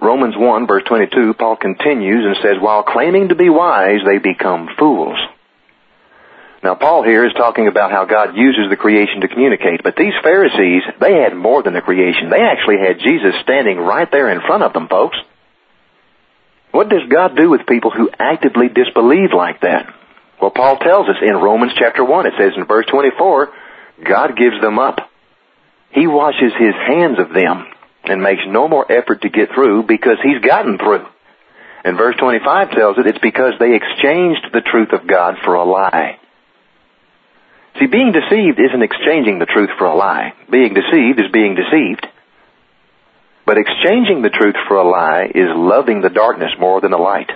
Romans 0.00 0.34
1 0.36 0.66
verse 0.66 0.82
22, 0.84 1.34
Paul 1.34 1.56
continues 1.56 2.24
and 2.24 2.36
says, 2.42 2.60
while 2.60 2.82
claiming 2.82 3.28
to 3.28 3.34
be 3.34 3.50
wise, 3.50 4.00
they 4.04 4.18
become 4.18 4.70
fools. 4.78 5.18
Now 6.62 6.74
Paul 6.74 7.04
here 7.04 7.24
is 7.24 7.32
talking 7.32 7.68
about 7.68 7.90
how 7.90 8.04
God 8.04 8.36
uses 8.36 8.68
the 8.68 8.76
creation 8.76 9.22
to 9.22 9.28
communicate, 9.28 9.82
but 9.82 9.96
these 9.96 10.12
Pharisees, 10.22 10.82
they 11.00 11.14
had 11.14 11.34
more 11.34 11.62
than 11.62 11.72
the 11.72 11.80
creation. 11.80 12.28
They 12.28 12.42
actually 12.42 12.78
had 12.78 13.00
Jesus 13.00 13.34
standing 13.42 13.78
right 13.78 14.10
there 14.10 14.30
in 14.30 14.42
front 14.42 14.62
of 14.62 14.74
them, 14.74 14.86
folks. 14.88 15.16
What 16.70 16.88
does 16.88 17.08
God 17.08 17.34
do 17.36 17.50
with 17.50 17.66
people 17.66 17.90
who 17.90 18.10
actively 18.18 18.68
disbelieve 18.68 19.32
like 19.34 19.62
that? 19.62 19.92
Well, 20.40 20.50
Paul 20.50 20.76
tells 20.78 21.08
us 21.08 21.16
in 21.20 21.34
Romans 21.34 21.72
chapter 21.76 22.04
1, 22.04 22.26
it 22.26 22.34
says 22.38 22.52
in 22.56 22.64
verse 22.66 22.86
24, 22.86 23.52
God 24.04 24.36
gives 24.36 24.60
them 24.60 24.78
up. 24.78 25.10
He 25.92 26.06
washes 26.06 26.52
his 26.58 26.74
hands 26.74 27.18
of 27.18 27.34
them 27.34 27.66
and 28.04 28.22
makes 28.22 28.42
no 28.46 28.68
more 28.68 28.90
effort 28.90 29.22
to 29.22 29.28
get 29.28 29.48
through 29.54 29.84
because 29.84 30.18
he's 30.22 30.40
gotten 30.40 30.78
through. 30.78 31.06
And 31.84 31.96
verse 31.96 32.16
25 32.18 32.70
tells 32.70 32.98
it 32.98 33.06
it's 33.06 33.18
because 33.18 33.54
they 33.58 33.74
exchanged 33.74 34.46
the 34.52 34.60
truth 34.60 34.92
of 34.92 35.06
God 35.06 35.36
for 35.44 35.54
a 35.54 35.64
lie. 35.64 36.19
See, 37.80 37.86
being 37.86 38.12
deceived 38.12 38.60
isn't 38.60 38.82
exchanging 38.82 39.38
the 39.38 39.46
truth 39.46 39.70
for 39.78 39.86
a 39.86 39.96
lie. 39.96 40.34
Being 40.50 40.74
deceived 40.74 41.18
is 41.18 41.32
being 41.32 41.56
deceived. 41.56 42.06
But 43.46 43.56
exchanging 43.56 44.20
the 44.20 44.28
truth 44.28 44.54
for 44.68 44.76
a 44.76 44.88
lie 44.88 45.32
is 45.34 45.48
loving 45.56 46.02
the 46.02 46.10
darkness 46.10 46.52
more 46.60 46.82
than 46.82 46.90
the 46.90 46.98
light. 46.98 47.30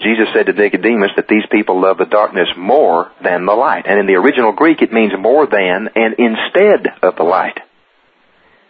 Jesus 0.00 0.28
said 0.32 0.46
to 0.46 0.52
Nicodemus 0.52 1.10
that 1.16 1.28
these 1.28 1.44
people 1.50 1.82
love 1.82 1.98
the 1.98 2.06
darkness 2.06 2.48
more 2.56 3.10
than 3.22 3.44
the 3.44 3.52
light. 3.52 3.84
And 3.86 3.98
in 3.98 4.06
the 4.06 4.14
original 4.14 4.52
Greek 4.52 4.80
it 4.80 4.92
means 4.92 5.12
more 5.18 5.46
than 5.46 5.90
and 5.94 6.14
instead 6.16 6.86
of 7.02 7.16
the 7.16 7.24
light. 7.24 7.58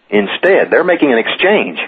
Instead, 0.09 0.71
they're 0.71 0.83
making 0.83 1.13
an 1.13 1.19
exchange. 1.19 1.79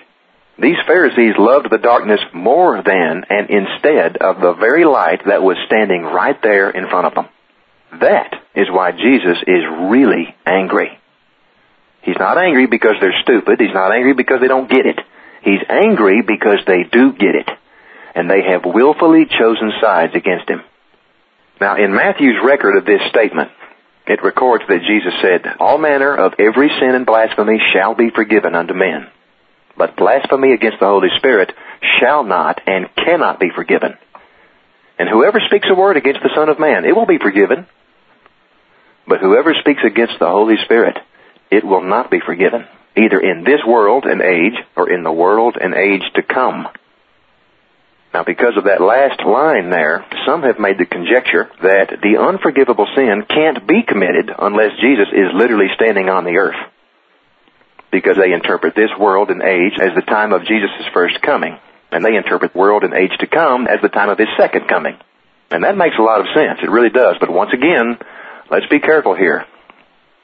These 0.60 0.78
Pharisees 0.86 1.34
loved 1.38 1.70
the 1.70 1.78
darkness 1.78 2.20
more 2.32 2.82
than 2.84 3.24
and 3.28 3.50
instead 3.50 4.18
of 4.18 4.40
the 4.40 4.52
very 4.52 4.84
light 4.84 5.22
that 5.26 5.42
was 5.42 5.56
standing 5.66 6.02
right 6.02 6.40
there 6.42 6.70
in 6.70 6.88
front 6.88 7.06
of 7.06 7.14
them. 7.14 7.26
That 8.00 8.34
is 8.54 8.68
why 8.70 8.92
Jesus 8.92 9.38
is 9.46 9.64
really 9.90 10.34
angry. 10.46 10.98
He's 12.02 12.18
not 12.18 12.38
angry 12.38 12.66
because 12.66 12.96
they're 13.00 13.20
stupid. 13.22 13.60
He's 13.60 13.74
not 13.74 13.92
angry 13.92 14.14
because 14.14 14.40
they 14.40 14.48
don't 14.48 14.70
get 14.70 14.86
it. 14.86 14.98
He's 15.42 15.60
angry 15.68 16.22
because 16.22 16.58
they 16.66 16.84
do 16.84 17.12
get 17.12 17.34
it. 17.34 17.48
And 18.14 18.30
they 18.30 18.42
have 18.50 18.64
willfully 18.64 19.26
chosen 19.26 19.72
sides 19.80 20.14
against 20.14 20.48
him. 20.48 20.62
Now, 21.60 21.76
in 21.76 21.94
Matthew's 21.94 22.42
record 22.44 22.76
of 22.76 22.84
this 22.84 23.00
statement, 23.08 23.50
it 24.06 24.22
records 24.22 24.64
that 24.68 24.82
Jesus 24.82 25.14
said, 25.22 25.56
All 25.60 25.78
manner 25.78 26.14
of 26.14 26.34
every 26.38 26.68
sin 26.80 26.94
and 26.94 27.06
blasphemy 27.06 27.58
shall 27.72 27.94
be 27.94 28.10
forgiven 28.10 28.54
unto 28.54 28.74
men. 28.74 29.06
But 29.76 29.96
blasphemy 29.96 30.52
against 30.52 30.80
the 30.80 30.86
Holy 30.86 31.08
Spirit 31.16 31.52
shall 32.00 32.24
not 32.24 32.60
and 32.66 32.94
cannot 32.96 33.38
be 33.38 33.50
forgiven. 33.54 33.96
And 34.98 35.08
whoever 35.08 35.40
speaks 35.46 35.68
a 35.70 35.74
word 35.74 35.96
against 35.96 36.22
the 36.22 36.34
Son 36.34 36.48
of 36.48 36.58
Man, 36.58 36.84
it 36.84 36.94
will 36.94 37.06
be 37.06 37.18
forgiven. 37.18 37.66
But 39.06 39.20
whoever 39.20 39.54
speaks 39.54 39.82
against 39.84 40.18
the 40.18 40.28
Holy 40.28 40.56
Spirit, 40.64 40.96
it 41.50 41.64
will 41.64 41.82
not 41.82 42.10
be 42.10 42.20
forgiven, 42.20 42.66
either 42.96 43.20
in 43.20 43.44
this 43.44 43.60
world 43.66 44.04
and 44.04 44.22
age 44.22 44.58
or 44.76 44.90
in 44.90 45.02
the 45.02 45.12
world 45.12 45.56
and 45.60 45.74
age 45.74 46.02
to 46.14 46.22
come. 46.22 46.68
Now, 48.14 48.24
because 48.24 48.58
of 48.58 48.64
that 48.64 48.82
last 48.82 49.24
line 49.24 49.70
there, 49.70 50.04
some 50.26 50.42
have 50.42 50.58
made 50.58 50.76
the 50.78 50.84
conjecture 50.84 51.50
that 51.62 52.00
the 52.02 52.20
unforgivable 52.20 52.86
sin 52.94 53.24
can't 53.26 53.66
be 53.66 53.82
committed 53.82 54.30
unless 54.38 54.78
Jesus 54.80 55.08
is 55.12 55.32
literally 55.34 55.68
standing 55.74 56.10
on 56.10 56.24
the 56.24 56.36
earth. 56.36 56.60
Because 57.90 58.16
they 58.16 58.32
interpret 58.32 58.74
this 58.74 58.90
world 58.98 59.30
and 59.30 59.42
age 59.42 59.80
as 59.80 59.94
the 59.94 60.02
time 60.02 60.32
of 60.32 60.44
Jesus' 60.44 60.92
first 60.92 61.22
coming. 61.22 61.58
And 61.90 62.04
they 62.04 62.16
interpret 62.16 62.54
world 62.54 62.84
and 62.84 62.94
age 62.94 63.16
to 63.20 63.26
come 63.26 63.66
as 63.66 63.80
the 63.80 63.88
time 63.88 64.08
of 64.08 64.18
his 64.18 64.28
second 64.38 64.68
coming. 64.68 64.96
And 65.50 65.64
that 65.64 65.76
makes 65.76 65.96
a 65.98 66.02
lot 66.02 66.20
of 66.20 66.26
sense. 66.34 66.60
It 66.62 66.70
really 66.70 66.88
does. 66.88 67.16
But 67.20 67.30
once 67.30 67.52
again, 67.52 67.98
let's 68.52 68.66
be 68.66 68.78
careful 68.78 69.16
here. 69.16 69.46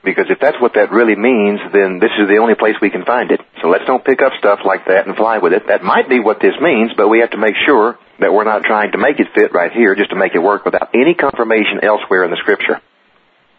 Because 0.04 0.26
if 0.30 0.38
that's 0.38 0.60
what 0.60 0.74
that 0.74 0.92
really 0.92 1.16
means, 1.16 1.58
then 1.72 1.98
this 1.98 2.12
is 2.20 2.28
the 2.28 2.38
only 2.38 2.54
place 2.54 2.76
we 2.80 2.90
can 2.90 3.04
find 3.04 3.32
it. 3.32 3.40
So 3.60 3.68
let's 3.68 3.84
don't 3.84 4.04
pick 4.04 4.22
up 4.22 4.32
stuff 4.38 4.60
like 4.64 4.86
that 4.86 5.08
and 5.08 5.16
fly 5.16 5.38
with 5.38 5.52
it. 5.52 5.66
That 5.66 5.82
might 5.82 6.08
be 6.08 6.20
what 6.20 6.38
this 6.40 6.54
means, 6.60 6.92
but 6.96 7.08
we 7.08 7.18
have 7.18 7.32
to 7.32 7.36
make 7.36 7.56
sure 7.66 7.98
that 8.20 8.32
we're 8.32 8.44
not 8.44 8.62
trying 8.62 8.92
to 8.92 8.98
make 8.98 9.18
it 9.18 9.26
fit 9.34 9.52
right 9.52 9.72
here 9.72 9.96
just 9.96 10.10
to 10.10 10.16
make 10.16 10.34
it 10.34 10.38
work 10.38 10.64
without 10.64 10.90
any 10.94 11.14
confirmation 11.14 11.82
elsewhere 11.82 12.24
in 12.24 12.30
the 12.30 12.36
scripture. 12.36 12.80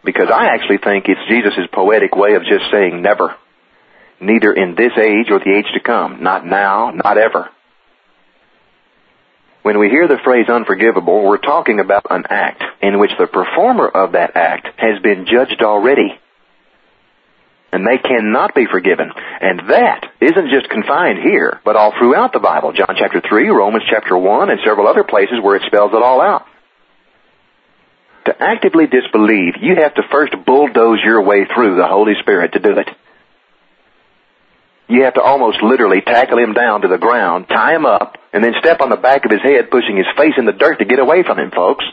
Because 0.02 0.30
I 0.32 0.54
actually 0.54 0.78
think 0.78 1.04
it's 1.08 1.20
Jesus' 1.28 1.68
poetic 1.72 2.16
way 2.16 2.34
of 2.34 2.42
just 2.42 2.70
saying 2.72 3.02
never. 3.02 3.36
Neither 4.18 4.52
in 4.52 4.74
this 4.74 4.92
age 4.96 5.28
or 5.30 5.40
the 5.40 5.52
age 5.52 5.68
to 5.74 5.80
come. 5.80 6.22
Not 6.22 6.46
now, 6.46 6.90
not 6.90 7.18
ever. 7.18 7.50
When 9.62 9.78
we 9.78 9.88
hear 9.88 10.08
the 10.08 10.18
phrase 10.24 10.48
unforgivable, 10.48 11.22
we're 11.22 11.38
talking 11.38 11.80
about 11.80 12.06
an 12.10 12.24
act 12.30 12.62
in 12.82 12.98
which 12.98 13.12
the 13.18 13.26
performer 13.26 13.88
of 13.88 14.12
that 14.12 14.36
act 14.36 14.68
has 14.78 15.02
been 15.02 15.26
judged 15.26 15.62
already 15.62 16.18
and 17.72 17.86
they 17.86 17.98
cannot 17.98 18.54
be 18.54 18.66
forgiven. 18.66 19.10
And 19.40 19.70
that 19.70 20.10
isn't 20.20 20.50
just 20.50 20.68
confined 20.68 21.18
here, 21.22 21.60
but 21.64 21.76
all 21.76 21.92
throughout 21.96 22.32
the 22.32 22.40
Bible. 22.40 22.72
John 22.72 22.94
chapter 22.96 23.20
3, 23.20 23.48
Romans 23.48 23.84
chapter 23.88 24.16
1, 24.16 24.50
and 24.50 24.60
several 24.64 24.88
other 24.88 25.04
places 25.04 25.38
where 25.42 25.56
it 25.56 25.62
spells 25.66 25.92
it 25.92 26.02
all 26.02 26.20
out. 26.20 26.46
To 28.26 28.34
actively 28.38 28.86
disbelieve, 28.86 29.54
you 29.60 29.76
have 29.80 29.94
to 29.94 30.02
first 30.10 30.34
bulldoze 30.44 30.98
your 31.04 31.22
way 31.22 31.46
through 31.46 31.76
the 31.76 31.86
Holy 31.86 32.14
Spirit 32.20 32.52
to 32.52 32.58
do 32.58 32.78
it. 32.78 32.88
You 34.90 35.04
have 35.04 35.14
to 35.14 35.22
almost 35.22 35.62
literally 35.62 36.00
tackle 36.00 36.38
him 36.38 36.52
down 36.52 36.82
to 36.82 36.88
the 36.88 36.98
ground, 36.98 37.46
tie 37.48 37.76
him 37.76 37.86
up, 37.86 38.18
and 38.32 38.42
then 38.42 38.54
step 38.58 38.80
on 38.80 38.90
the 38.90 38.96
back 38.96 39.24
of 39.24 39.30
his 39.30 39.40
head, 39.40 39.70
pushing 39.70 39.96
his 39.96 40.10
face 40.16 40.34
in 40.36 40.46
the 40.46 40.52
dirt 40.52 40.80
to 40.80 40.84
get 40.84 40.98
away 40.98 41.22
from 41.22 41.38
him, 41.38 41.52
folks. 41.52 41.84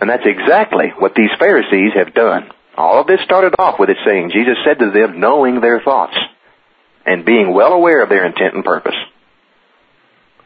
And 0.00 0.10
that's 0.10 0.26
exactly 0.26 0.90
what 0.98 1.14
these 1.14 1.30
Pharisees 1.38 1.92
have 1.94 2.14
done. 2.14 2.50
All 2.76 3.00
of 3.00 3.06
this 3.06 3.20
started 3.22 3.54
off 3.60 3.78
with 3.78 3.90
it 3.90 3.98
saying, 4.04 4.32
Jesus 4.34 4.56
said 4.64 4.80
to 4.80 4.90
them, 4.90 5.20
knowing 5.20 5.60
their 5.60 5.80
thoughts 5.80 6.16
and 7.06 7.24
being 7.24 7.54
well 7.54 7.74
aware 7.74 8.02
of 8.02 8.08
their 8.08 8.26
intent 8.26 8.54
and 8.54 8.64
purpose. 8.64 8.96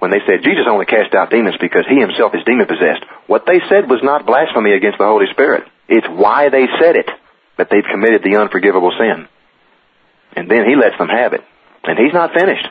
When 0.01 0.11
they 0.11 0.21
said 0.27 0.45
Jesus 0.45 0.69
only 0.69 0.85
cast 0.85 1.15
out 1.15 1.31
demons 1.31 1.57
because 1.59 1.87
he 1.89 1.99
himself 1.99 2.35
is 2.35 2.45
demon 2.45 2.67
possessed, 2.67 3.05
what 3.27 3.47
they 3.47 3.61
said 3.71 3.89
was 3.89 4.03
not 4.03 4.27
blasphemy 4.27 4.73
against 4.75 4.99
the 4.99 5.07
Holy 5.07 5.27
Spirit. 5.33 5.65
It's 5.89 6.07
why 6.09 6.51
they 6.51 6.67
said 6.79 6.97
it 6.97 7.09
that 7.57 7.71
they've 7.71 7.89
committed 7.91 8.23
the 8.23 8.37
unforgivable 8.37 8.93
sin. 8.99 9.29
And 10.37 10.51
then 10.51 10.67
he 10.69 10.77
lets 10.77 10.99
them 10.99 11.09
have 11.09 11.33
it. 11.33 11.43
And 11.85 11.99
he's 11.99 12.15
not 12.15 12.35
finished. 12.35 12.67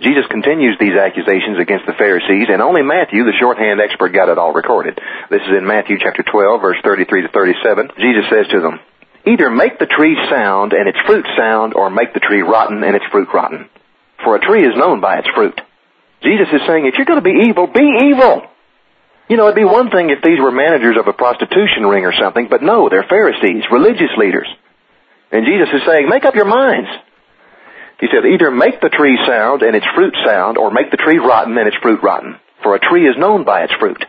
Jesus 0.00 0.24
continues 0.30 0.80
these 0.80 0.96
accusations 0.96 1.60
against 1.60 1.84
the 1.84 1.92
Pharisees, 1.92 2.48
and 2.48 2.62
only 2.62 2.80
Matthew, 2.80 3.24
the 3.24 3.36
shorthand 3.36 3.80
expert, 3.80 4.16
got 4.16 4.32
it 4.32 4.38
all 4.38 4.52
recorded. 4.52 4.98
This 5.28 5.44
is 5.44 5.56
in 5.56 5.66
Matthew 5.66 5.98
chapter 6.00 6.24
12, 6.24 6.60
verse 6.60 6.80
33 6.82 7.22
to 7.22 7.28
37. 7.28 7.90
Jesus 8.00 8.24
says 8.32 8.48
to 8.48 8.60
them, 8.60 8.80
Either 9.26 9.50
make 9.50 9.78
the 9.78 9.84
tree 9.84 10.16
sound 10.32 10.72
and 10.72 10.88
its 10.88 10.98
fruit 11.04 11.26
sound, 11.36 11.74
or 11.74 11.90
make 11.90 12.14
the 12.14 12.24
tree 12.24 12.40
rotten 12.40 12.82
and 12.82 12.96
its 12.96 13.04
fruit 13.12 13.28
rotten. 13.34 13.68
For 14.24 14.36
a 14.36 14.40
tree 14.40 14.64
is 14.64 14.76
known 14.76 15.00
by 15.00 15.18
its 15.18 15.28
fruit. 15.34 15.60
Jesus 16.22 16.48
is 16.52 16.60
saying, 16.66 16.86
if 16.86 16.94
you're 16.96 17.08
going 17.08 17.20
to 17.20 17.24
be 17.24 17.48
evil, 17.48 17.66
be 17.66 17.84
evil. 18.08 18.48
You 19.28 19.36
know, 19.36 19.44
it'd 19.44 19.56
be 19.56 19.64
one 19.64 19.90
thing 19.90 20.10
if 20.10 20.24
these 20.24 20.40
were 20.40 20.50
managers 20.50 20.96
of 20.98 21.08
a 21.08 21.12
prostitution 21.12 21.84
ring 21.84 22.04
or 22.04 22.12
something, 22.12 22.48
but 22.48 22.62
no, 22.62 22.88
they're 22.88 23.06
Pharisees, 23.08 23.64
religious 23.70 24.12
leaders. 24.16 24.48
And 25.32 25.46
Jesus 25.46 25.68
is 25.72 25.82
saying, 25.86 26.08
make 26.08 26.24
up 26.24 26.34
your 26.34 26.44
minds. 26.44 26.88
He 28.00 28.08
said, 28.10 28.26
either 28.26 28.50
make 28.50 28.80
the 28.80 28.88
tree 28.88 29.18
sound 29.26 29.62
and 29.62 29.76
its 29.76 29.86
fruit 29.94 30.14
sound, 30.24 30.56
or 30.56 30.70
make 30.70 30.90
the 30.90 30.96
tree 30.96 31.18
rotten 31.18 31.56
and 31.56 31.68
its 31.68 31.76
fruit 31.82 32.02
rotten. 32.02 32.36
For 32.62 32.74
a 32.74 32.80
tree 32.80 33.06
is 33.06 33.16
known 33.16 33.44
by 33.44 33.62
its 33.64 33.74
fruit. 33.78 34.04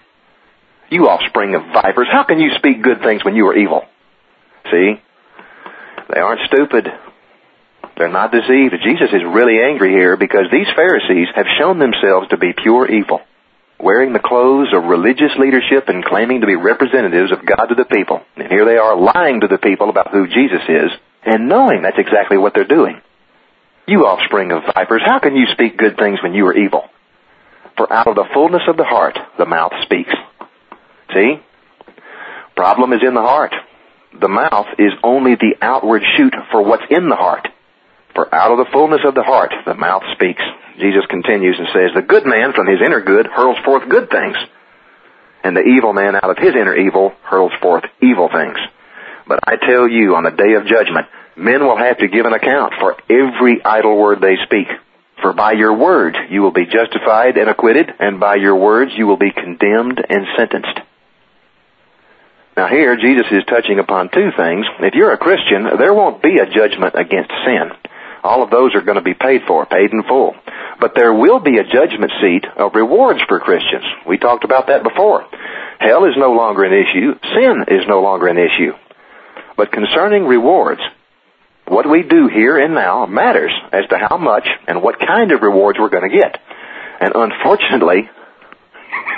You 0.89 1.07
offspring 1.07 1.55
of 1.55 1.73
vipers, 1.73 2.07
how 2.11 2.23
can 2.23 2.39
you 2.39 2.51
speak 2.57 2.81
good 2.81 3.01
things 3.01 3.23
when 3.23 3.35
you 3.35 3.47
are 3.47 3.55
evil? 3.55 3.83
See? 4.71 4.95
They 6.13 6.19
aren't 6.19 6.47
stupid. 6.47 6.87
They're 7.97 8.11
not 8.11 8.31
deceived. 8.31 8.75
Jesus 8.83 9.09
is 9.13 9.23
really 9.23 9.61
angry 9.61 9.91
here 9.91 10.17
because 10.17 10.47
these 10.51 10.67
Pharisees 10.75 11.27
have 11.35 11.45
shown 11.59 11.77
themselves 11.77 12.29
to 12.29 12.37
be 12.37 12.53
pure 12.53 12.89
evil, 12.89 13.21
wearing 13.79 14.13
the 14.13 14.19
clothes 14.19 14.73
of 14.73 14.85
religious 14.85 15.31
leadership 15.37 15.87
and 15.87 16.03
claiming 16.03 16.41
to 16.41 16.47
be 16.47 16.55
representatives 16.55 17.31
of 17.31 17.45
God 17.45 17.67
to 17.67 17.75
the 17.75 17.85
people. 17.85 18.21
And 18.35 18.47
here 18.47 18.65
they 18.65 18.77
are 18.77 18.99
lying 18.99 19.41
to 19.41 19.47
the 19.47 19.59
people 19.59 19.89
about 19.89 20.11
who 20.11 20.27
Jesus 20.27 20.63
is 20.67 20.91
and 21.23 21.47
knowing 21.47 21.81
that's 21.81 21.99
exactly 21.99 22.37
what 22.37 22.53
they're 22.53 22.63
doing. 22.65 23.01
You 23.87 24.05
offspring 24.05 24.51
of 24.51 24.63
vipers, 24.73 25.01
how 25.05 25.19
can 25.19 25.35
you 25.35 25.45
speak 25.51 25.77
good 25.77 25.97
things 25.97 26.19
when 26.21 26.33
you 26.33 26.45
are 26.47 26.57
evil? 26.57 26.89
For 27.77 27.91
out 27.91 28.07
of 28.07 28.15
the 28.15 28.29
fullness 28.33 28.63
of 28.67 28.77
the 28.77 28.83
heart, 28.83 29.17
the 29.37 29.45
mouth 29.45 29.73
speaks. 29.83 30.13
See? 31.13 31.39
Problem 32.55 32.93
is 32.93 33.01
in 33.05 33.13
the 33.13 33.21
heart. 33.21 33.53
The 34.19 34.27
mouth 34.27 34.67
is 34.77 34.91
only 35.03 35.35
the 35.35 35.55
outward 35.61 36.03
shoot 36.17 36.35
for 36.51 36.63
what's 36.63 36.83
in 36.89 37.09
the 37.09 37.15
heart. 37.15 37.47
For 38.13 38.33
out 38.33 38.51
of 38.51 38.57
the 38.57 38.71
fullness 38.71 39.01
of 39.05 39.15
the 39.15 39.23
heart, 39.23 39.53
the 39.65 39.73
mouth 39.73 40.03
speaks. 40.13 40.43
Jesus 40.79 41.05
continues 41.09 41.57
and 41.57 41.67
says, 41.73 41.91
The 41.95 42.01
good 42.01 42.25
man 42.25 42.53
from 42.53 42.67
his 42.67 42.81
inner 42.85 42.99
good 42.99 43.25
hurls 43.27 43.57
forth 43.63 43.87
good 43.89 44.09
things, 44.09 44.35
and 45.43 45.55
the 45.55 45.63
evil 45.63 45.93
man 45.93 46.15
out 46.15 46.29
of 46.29 46.37
his 46.37 46.53
inner 46.55 46.75
evil 46.75 47.13
hurls 47.23 47.53
forth 47.61 47.85
evil 48.01 48.29
things. 48.31 48.57
But 49.27 49.39
I 49.45 49.55
tell 49.55 49.87
you, 49.87 50.15
on 50.15 50.23
the 50.23 50.31
day 50.31 50.53
of 50.53 50.65
judgment, 50.65 51.07
men 51.35 51.63
will 51.65 51.77
have 51.77 51.99
to 51.99 52.07
give 52.07 52.25
an 52.25 52.33
account 52.33 52.73
for 52.79 52.95
every 53.09 53.63
idle 53.63 53.97
word 53.97 54.21
they 54.21 54.37
speak. 54.43 54.67
For 55.21 55.33
by 55.33 55.53
your 55.53 55.73
word 55.77 56.17
you 56.29 56.41
will 56.41 56.51
be 56.51 56.65
justified 56.65 57.37
and 57.37 57.49
acquitted, 57.49 57.91
and 57.99 58.19
by 58.19 58.35
your 58.35 58.55
words 58.55 58.91
you 58.95 59.05
will 59.07 59.17
be 59.17 59.31
condemned 59.31 60.01
and 60.09 60.25
sentenced. 60.37 60.79
Now 62.57 62.67
here, 62.67 62.97
Jesus 62.97 63.27
is 63.31 63.45
touching 63.47 63.79
upon 63.79 64.09
two 64.09 64.29
things. 64.35 64.65
If 64.79 64.93
you're 64.93 65.13
a 65.13 65.17
Christian, 65.17 65.63
there 65.77 65.93
won't 65.93 66.21
be 66.21 66.37
a 66.37 66.49
judgment 66.49 66.95
against 66.95 67.31
sin. 67.45 67.71
All 68.23 68.43
of 68.43 68.49
those 68.49 68.75
are 68.75 68.81
going 68.81 68.97
to 68.97 69.03
be 69.03 69.13
paid 69.13 69.41
for, 69.47 69.65
paid 69.65 69.91
in 69.91 70.03
full. 70.03 70.35
But 70.79 70.93
there 70.95 71.13
will 71.13 71.39
be 71.39 71.57
a 71.57 71.63
judgment 71.63 72.11
seat 72.21 72.45
of 72.57 72.75
rewards 72.75 73.21
for 73.27 73.39
Christians. 73.39 73.85
We 74.05 74.17
talked 74.17 74.43
about 74.43 74.67
that 74.67 74.83
before. 74.83 75.25
Hell 75.79 76.05
is 76.05 76.17
no 76.17 76.33
longer 76.33 76.63
an 76.63 76.73
issue. 76.73 77.13
Sin 77.33 77.65
is 77.67 77.87
no 77.87 78.01
longer 78.01 78.27
an 78.27 78.37
issue. 78.37 78.73
But 79.57 79.71
concerning 79.71 80.25
rewards, 80.25 80.81
what 81.67 81.89
we 81.89 82.03
do 82.03 82.27
here 82.27 82.57
and 82.57 82.73
now 82.73 83.05
matters 83.05 83.51
as 83.71 83.87
to 83.89 83.97
how 83.97 84.17
much 84.17 84.47
and 84.67 84.81
what 84.81 84.99
kind 84.99 85.31
of 85.31 85.41
rewards 85.41 85.79
we're 85.79 85.89
going 85.89 86.09
to 86.09 86.17
get. 86.17 86.37
And 86.99 87.13
unfortunately, 87.15 88.09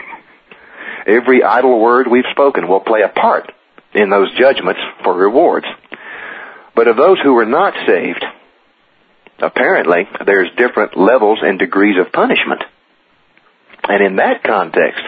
every 1.07 1.43
idle 1.43 1.79
word 1.79 2.07
we've 2.07 2.29
spoken 2.31 2.67
will 2.67 2.79
play 2.79 3.01
a 3.01 3.09
part 3.09 3.51
in 3.93 4.09
those 4.09 4.33
judgments 4.37 4.81
for 5.03 5.13
rewards. 5.13 5.67
But 6.75 6.87
of 6.87 6.97
those 6.97 7.19
who 7.23 7.37
are 7.37 7.45
not 7.45 7.73
saved, 7.87 8.23
apparently 9.39 10.07
there's 10.25 10.49
different 10.57 10.97
levels 10.97 11.39
and 11.41 11.59
degrees 11.59 11.95
of 11.99 12.11
punishment. 12.11 12.63
And 13.83 14.03
in 14.03 14.15
that 14.17 14.43
context, 14.43 15.03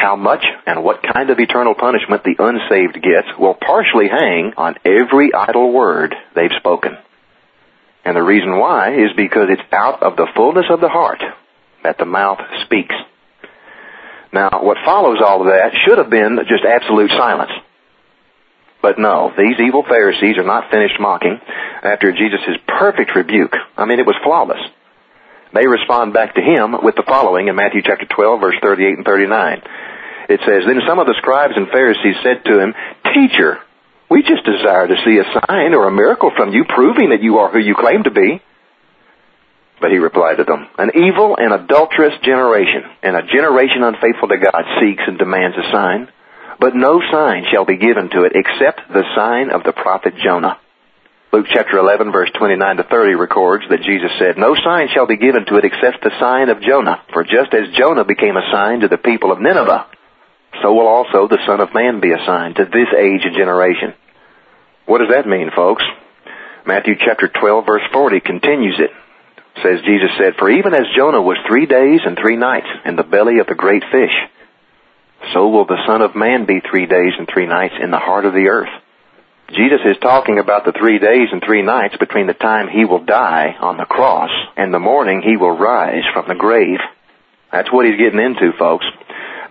how 0.00 0.16
much 0.16 0.44
and 0.66 0.82
what 0.82 1.02
kind 1.02 1.30
of 1.30 1.38
eternal 1.38 1.74
punishment 1.74 2.24
the 2.24 2.36
unsaved 2.38 2.94
gets 2.94 3.28
will 3.38 3.54
partially 3.54 4.08
hang 4.08 4.54
on 4.56 4.76
every 4.84 5.32
idle 5.34 5.72
word 5.72 6.14
they've 6.34 6.56
spoken. 6.58 6.96
And 8.04 8.16
the 8.16 8.22
reason 8.22 8.58
why 8.58 8.94
is 8.94 9.12
because 9.16 9.48
it's 9.50 9.72
out 9.72 10.02
of 10.02 10.16
the 10.16 10.28
fullness 10.34 10.66
of 10.70 10.80
the 10.80 10.88
heart 10.88 11.20
that 11.82 11.98
the 11.98 12.06
mouth 12.06 12.40
speaks. 12.64 12.94
Now, 14.32 14.62
what 14.62 14.78
follows 14.84 15.18
all 15.24 15.40
of 15.40 15.46
that 15.48 15.72
should 15.84 15.98
have 15.98 16.10
been 16.10 16.38
just 16.48 16.64
absolute 16.64 17.10
silence. 17.10 17.50
But 18.82 18.98
no, 18.98 19.32
these 19.36 19.60
evil 19.60 19.82
Pharisees 19.82 20.38
are 20.38 20.44
not 20.44 20.70
finished 20.70 20.98
mocking 20.98 21.38
after 21.82 22.12
Jesus' 22.12 22.56
perfect 22.66 23.14
rebuke. 23.14 23.54
I 23.76 23.84
mean, 23.84 23.98
it 23.98 24.06
was 24.06 24.16
flawless. 24.24 24.60
They 25.52 25.66
respond 25.66 26.12
back 26.12 26.34
to 26.34 26.40
him 26.40 26.76
with 26.82 26.94
the 26.94 27.02
following 27.06 27.48
in 27.48 27.56
Matthew 27.56 27.82
chapter 27.82 28.06
12 28.06 28.40
verse 28.40 28.56
38 28.62 28.98
and 28.98 29.04
39. 29.04 29.62
It 30.28 30.40
says, 30.46 30.62
Then 30.64 30.80
some 30.86 31.00
of 31.00 31.06
the 31.06 31.18
scribes 31.18 31.54
and 31.56 31.68
Pharisees 31.68 32.22
said 32.22 32.44
to 32.44 32.60
him, 32.60 32.74
Teacher, 33.12 33.58
we 34.08 34.22
just 34.22 34.46
desire 34.46 34.86
to 34.86 35.02
see 35.04 35.18
a 35.18 35.26
sign 35.46 35.74
or 35.74 35.88
a 35.88 35.92
miracle 35.92 36.30
from 36.36 36.52
you 36.52 36.64
proving 36.64 37.10
that 37.10 37.22
you 37.22 37.38
are 37.38 37.50
who 37.50 37.58
you 37.58 37.74
claim 37.74 38.04
to 38.04 38.10
be. 38.10 38.40
But 39.80 39.90
he 39.90 39.98
replied 39.98 40.36
to 40.36 40.44
them, 40.44 40.68
An 40.78 40.92
evil 40.94 41.36
and 41.36 41.52
adulterous 41.52 42.14
generation, 42.22 42.84
and 43.02 43.16
a 43.16 43.26
generation 43.26 43.82
unfaithful 43.82 44.28
to 44.28 44.38
God 44.38 44.62
seeks 44.78 45.02
and 45.06 45.18
demands 45.18 45.56
a 45.56 45.70
sign, 45.72 46.08
but 46.60 46.76
no 46.76 47.00
sign 47.10 47.46
shall 47.50 47.64
be 47.64 47.78
given 47.78 48.10
to 48.10 48.22
it 48.22 48.32
except 48.34 48.86
the 48.92 49.04
sign 49.16 49.50
of 49.50 49.64
the 49.64 49.72
prophet 49.72 50.14
Jonah. 50.22 50.58
Luke 51.32 51.46
chapter 51.48 51.78
11 51.78 52.10
verse 52.10 52.30
29 52.36 52.78
to 52.78 52.82
30 52.82 53.14
records 53.14 53.64
that 53.70 53.82
Jesus 53.82 54.10
said, 54.18 54.36
No 54.36 54.56
sign 54.56 54.88
shall 54.92 55.06
be 55.06 55.16
given 55.16 55.46
to 55.46 55.56
it 55.56 55.64
except 55.64 56.02
the 56.02 56.10
sign 56.18 56.48
of 56.48 56.60
Jonah. 56.60 57.02
For 57.12 57.22
just 57.22 57.54
as 57.54 57.76
Jonah 57.78 58.04
became 58.04 58.36
a 58.36 58.50
sign 58.50 58.80
to 58.80 58.88
the 58.88 58.98
people 58.98 59.30
of 59.30 59.40
Nineveh, 59.40 59.86
so 60.60 60.74
will 60.74 60.88
also 60.88 61.28
the 61.28 61.38
Son 61.46 61.60
of 61.60 61.72
Man 61.72 62.00
be 62.00 62.10
a 62.10 62.26
sign 62.26 62.54
to 62.54 62.64
this 62.64 62.90
age 62.98 63.22
and 63.22 63.36
generation. 63.36 63.94
What 64.86 64.98
does 64.98 65.14
that 65.14 65.28
mean, 65.28 65.50
folks? 65.54 65.84
Matthew 66.66 66.96
chapter 66.98 67.28
12 67.28 67.64
verse 67.64 67.86
40 67.92 68.20
continues 68.20 68.80
it 68.80 68.90
says 69.62 69.86
Jesus 69.86 70.10
said, 70.18 70.34
For 70.38 70.50
even 70.50 70.74
as 70.74 70.94
Jonah 70.96 71.22
was 71.22 71.38
three 71.46 71.66
days 71.66 72.00
and 72.04 72.18
three 72.18 72.36
nights 72.36 72.68
in 72.84 72.96
the 72.96 73.02
belly 73.02 73.38
of 73.38 73.46
the 73.46 73.54
great 73.54 73.84
fish, 73.92 74.14
so 75.32 75.48
will 75.48 75.66
the 75.66 75.84
Son 75.86 76.02
of 76.02 76.16
Man 76.16 76.46
be 76.46 76.60
three 76.60 76.86
days 76.86 77.12
and 77.18 77.28
three 77.28 77.46
nights 77.46 77.74
in 77.80 77.90
the 77.90 77.98
heart 77.98 78.24
of 78.24 78.32
the 78.32 78.48
earth. 78.48 78.79
Jesus 79.50 79.80
is 79.84 79.98
talking 80.00 80.38
about 80.38 80.64
the 80.64 80.72
three 80.72 80.98
days 80.98 81.28
and 81.32 81.42
three 81.44 81.62
nights 81.62 81.96
between 81.98 82.28
the 82.28 82.34
time 82.34 82.68
he 82.68 82.84
will 82.84 83.04
die 83.04 83.56
on 83.58 83.78
the 83.78 83.84
cross 83.84 84.30
and 84.56 84.72
the 84.72 84.78
morning 84.78 85.22
he 85.22 85.36
will 85.36 85.50
rise 85.50 86.04
from 86.14 86.26
the 86.28 86.36
grave. 86.36 86.78
That's 87.50 87.72
what 87.72 87.84
he's 87.84 87.98
getting 87.98 88.20
into, 88.20 88.52
folks. 88.56 88.86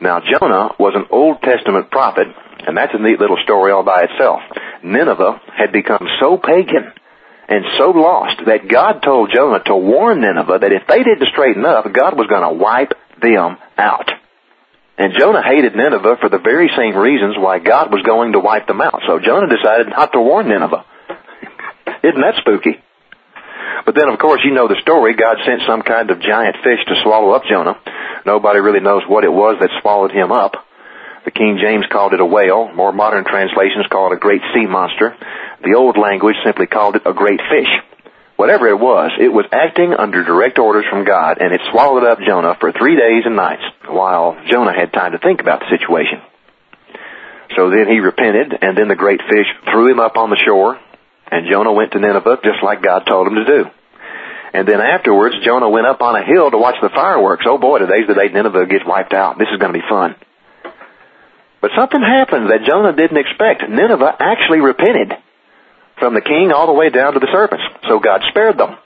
Now, 0.02 0.22
Jonah 0.22 0.70
was 0.80 0.94
an 0.96 1.06
Old 1.12 1.42
Testament 1.42 1.92
prophet, 1.92 2.28
and 2.66 2.78
that's 2.78 2.94
a 2.94 3.00
neat 3.00 3.20
little 3.20 3.38
story 3.44 3.74
all 3.74 3.84
by 3.84 4.04
itself. 4.04 4.40
Nineveh 4.84 5.42
had 5.58 5.74
become 5.74 6.08
so 6.22 6.38
pagan 6.38 6.94
and 7.50 7.66
so 7.78 7.90
lost 7.90 8.40
that 8.46 8.70
God 8.70 9.02
told 9.04 9.32
Jonah 9.34 9.64
to 9.66 9.76
warn 9.76 10.22
Nineveh 10.22 10.60
that 10.62 10.72
if 10.72 10.88
they 10.88 11.04
didn't 11.04 11.28
straighten 11.34 11.66
up, 11.66 11.92
God 11.92 12.16
was 12.16 12.28
going 12.28 12.48
to 12.48 12.64
wipe 12.64 12.94
them 13.22 13.58
out. 13.78 14.10
And 15.00 15.16
Jonah 15.18 15.42
hated 15.42 15.76
Nineveh 15.80 16.18
for 16.20 16.28
the 16.28 16.44
very 16.44 16.70
same 16.76 16.94
reasons 16.94 17.40
why 17.40 17.60
God 17.60 17.88
was 17.90 18.04
going 18.04 18.34
to 18.34 18.40
wipe 18.40 18.68
them 18.68 18.82
out. 18.82 19.00
So 19.08 19.18
Jonah 19.18 19.48
decided 19.48 19.88
not 19.88 20.12
to 20.12 20.20
warn 20.20 20.50
Nineveh. 20.50 20.84
Isn't 22.04 22.20
that 22.20 22.36
spooky? 22.44 22.84
But 23.86 23.96
then, 23.96 24.10
of 24.10 24.20
course, 24.20 24.42
you 24.44 24.52
know 24.52 24.68
the 24.68 24.80
story. 24.82 25.16
God 25.16 25.38
sent 25.46 25.62
some 25.66 25.84
kind 25.84 26.12
of 26.12 26.20
giant 26.20 26.58
fish 26.64 26.84
to 26.88 27.00
swallow 27.02 27.32
up 27.32 27.44
Jonah. 27.50 27.80
Nobody 28.26 28.60
really 28.60 28.82
knows 28.82 29.04
what 29.08 29.24
it 29.24 29.32
was 29.32 29.56
that 29.62 29.72
swallowed 29.82 30.12
him 30.12 30.34
up. 30.34 30.54
The 31.24 31.32
King 31.32 31.60
James 31.62 31.86
called 31.90 32.14
it 32.14 32.20
a 32.20 32.26
whale. 32.26 32.68
More 32.74 32.92
modern 32.92 33.24
translations 33.24 33.88
call 33.90 34.12
it 34.12 34.18
a 34.18 34.20
great 34.20 34.42
sea 34.54 34.68
monster. 34.68 35.16
The 35.64 35.76
old 35.76 35.98
language 35.98 36.36
simply 36.44 36.68
called 36.68 36.98
it 36.98 37.04
a 37.06 37.14
great 37.14 37.40
fish. 37.48 37.72
Whatever 38.40 38.70
it 38.72 38.80
was, 38.80 39.12
it 39.20 39.28
was 39.28 39.44
acting 39.52 39.92
under 39.92 40.24
direct 40.24 40.60
orders 40.60 40.86
from 40.90 41.04
God, 41.04 41.44
and 41.44 41.52
it 41.52 41.60
swallowed 41.76 42.08
up 42.08 42.24
Jonah 42.24 42.56
for 42.56 42.72
three 42.72 42.96
days 42.96 43.28
and 43.28 43.36
nights, 43.36 43.68
while 43.84 44.40
Jonah 44.48 44.72
had 44.72 44.94
time 44.94 45.12
to 45.12 45.20
think 45.20 45.42
about 45.42 45.60
the 45.60 45.68
situation. 45.68 46.24
So 47.58 47.70
then 47.70 47.92
he 47.92 48.00
repented, 48.00 48.56
and 48.64 48.78
then 48.78 48.88
the 48.88 48.96
great 48.96 49.20
fish 49.28 49.46
threw 49.68 49.92
him 49.92 50.00
up 50.00 50.16
on 50.16 50.30
the 50.30 50.40
shore, 50.40 50.80
and 51.30 51.52
Jonah 51.52 51.74
went 51.74 51.92
to 51.92 52.00
Nineveh 52.00 52.40
just 52.42 52.64
like 52.64 52.82
God 52.82 53.04
told 53.04 53.28
him 53.28 53.36
to 53.36 53.46
do. 53.46 53.66
And 54.54 54.66
then 54.66 54.80
afterwards, 54.80 55.36
Jonah 55.44 55.70
went 55.70 55.88
up 55.88 56.00
on 56.00 56.16
a 56.16 56.24
hill 56.24 56.50
to 56.50 56.58
watch 56.58 56.80
the 56.82 56.96
fireworks. 56.96 57.44
Oh 57.46 57.58
boy, 57.58 57.80
today's 57.80 58.08
the 58.08 58.16
day 58.16 58.32
Nineveh 58.32 58.68
gets 58.68 58.88
wiped 58.88 59.12
out. 59.12 59.38
This 59.38 59.52
is 59.52 59.60
going 59.60 59.74
to 59.74 59.80
be 59.80 59.90
fun. 59.90 60.16
But 61.60 61.72
something 61.76 62.00
happened 62.00 62.50
that 62.52 62.64
Jonah 62.64 62.96
didn't 62.96 63.20
expect. 63.20 63.68
Nineveh 63.68 64.16
actually 64.18 64.62
repented 64.62 65.12
from 66.00 66.14
the 66.14 66.22
king 66.22 66.52
all 66.52 66.68
the 66.68 66.74
way 66.74 66.90
down 66.90 67.14
to 67.14 67.20
the 67.20 67.32
servants. 67.32 67.64
So 67.88 68.00
God 68.00 68.22
spared 68.30 68.58
them. 68.58 68.78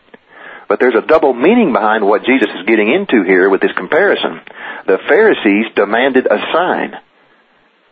But 0.68 0.80
there's 0.80 0.96
a 0.96 1.06
double 1.06 1.34
meaning 1.34 1.72
behind 1.72 2.06
what 2.06 2.26
Jesus 2.26 2.50
is 2.50 2.66
getting 2.66 2.92
into 2.92 3.24
here 3.24 3.50
with 3.50 3.62
this 3.62 3.76
comparison. 3.78 4.42
The 4.88 4.98
Pharisees 5.08 5.74
demanded 5.76 6.26
a 6.26 6.40
sign. 6.52 6.96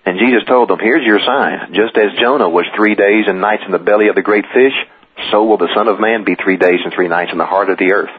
And 0.05 0.17
Jesus 0.17 0.47
told 0.47 0.69
them, 0.69 0.79
here's 0.79 1.05
your 1.05 1.19
sign. 1.19 1.73
Just 1.73 1.95
as 1.95 2.17
Jonah 2.19 2.49
was 2.49 2.65
three 2.75 2.95
days 2.95 3.25
and 3.27 3.39
nights 3.39 3.63
in 3.65 3.71
the 3.71 3.79
belly 3.79 4.07
of 4.07 4.15
the 4.15 4.23
great 4.23 4.45
fish, 4.53 4.73
so 5.29 5.43
will 5.43 5.57
the 5.57 5.69
Son 5.75 5.88
of 5.88 5.99
Man 5.99 6.23
be 6.23 6.36
three 6.36 6.57
days 6.57 6.79
and 6.84 6.93
three 6.93 7.07
nights 7.07 7.31
in 7.31 7.38
the 7.38 7.45
heart 7.45 7.69
of 7.69 7.77
the 7.77 7.93
earth. 7.93 8.10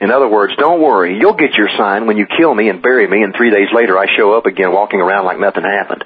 In 0.00 0.10
other 0.10 0.28
words, 0.28 0.54
don't 0.56 0.80
worry. 0.80 1.18
You'll 1.18 1.34
get 1.34 1.54
your 1.54 1.68
sign 1.76 2.06
when 2.06 2.16
you 2.16 2.26
kill 2.26 2.54
me 2.54 2.68
and 2.68 2.80
bury 2.80 3.06
me 3.06 3.22
and 3.22 3.34
three 3.36 3.50
days 3.50 3.68
later 3.74 3.98
I 3.98 4.06
show 4.16 4.32
up 4.32 4.46
again 4.46 4.72
walking 4.72 5.00
around 5.00 5.26
like 5.26 5.40
nothing 5.40 5.64
happened. 5.64 6.04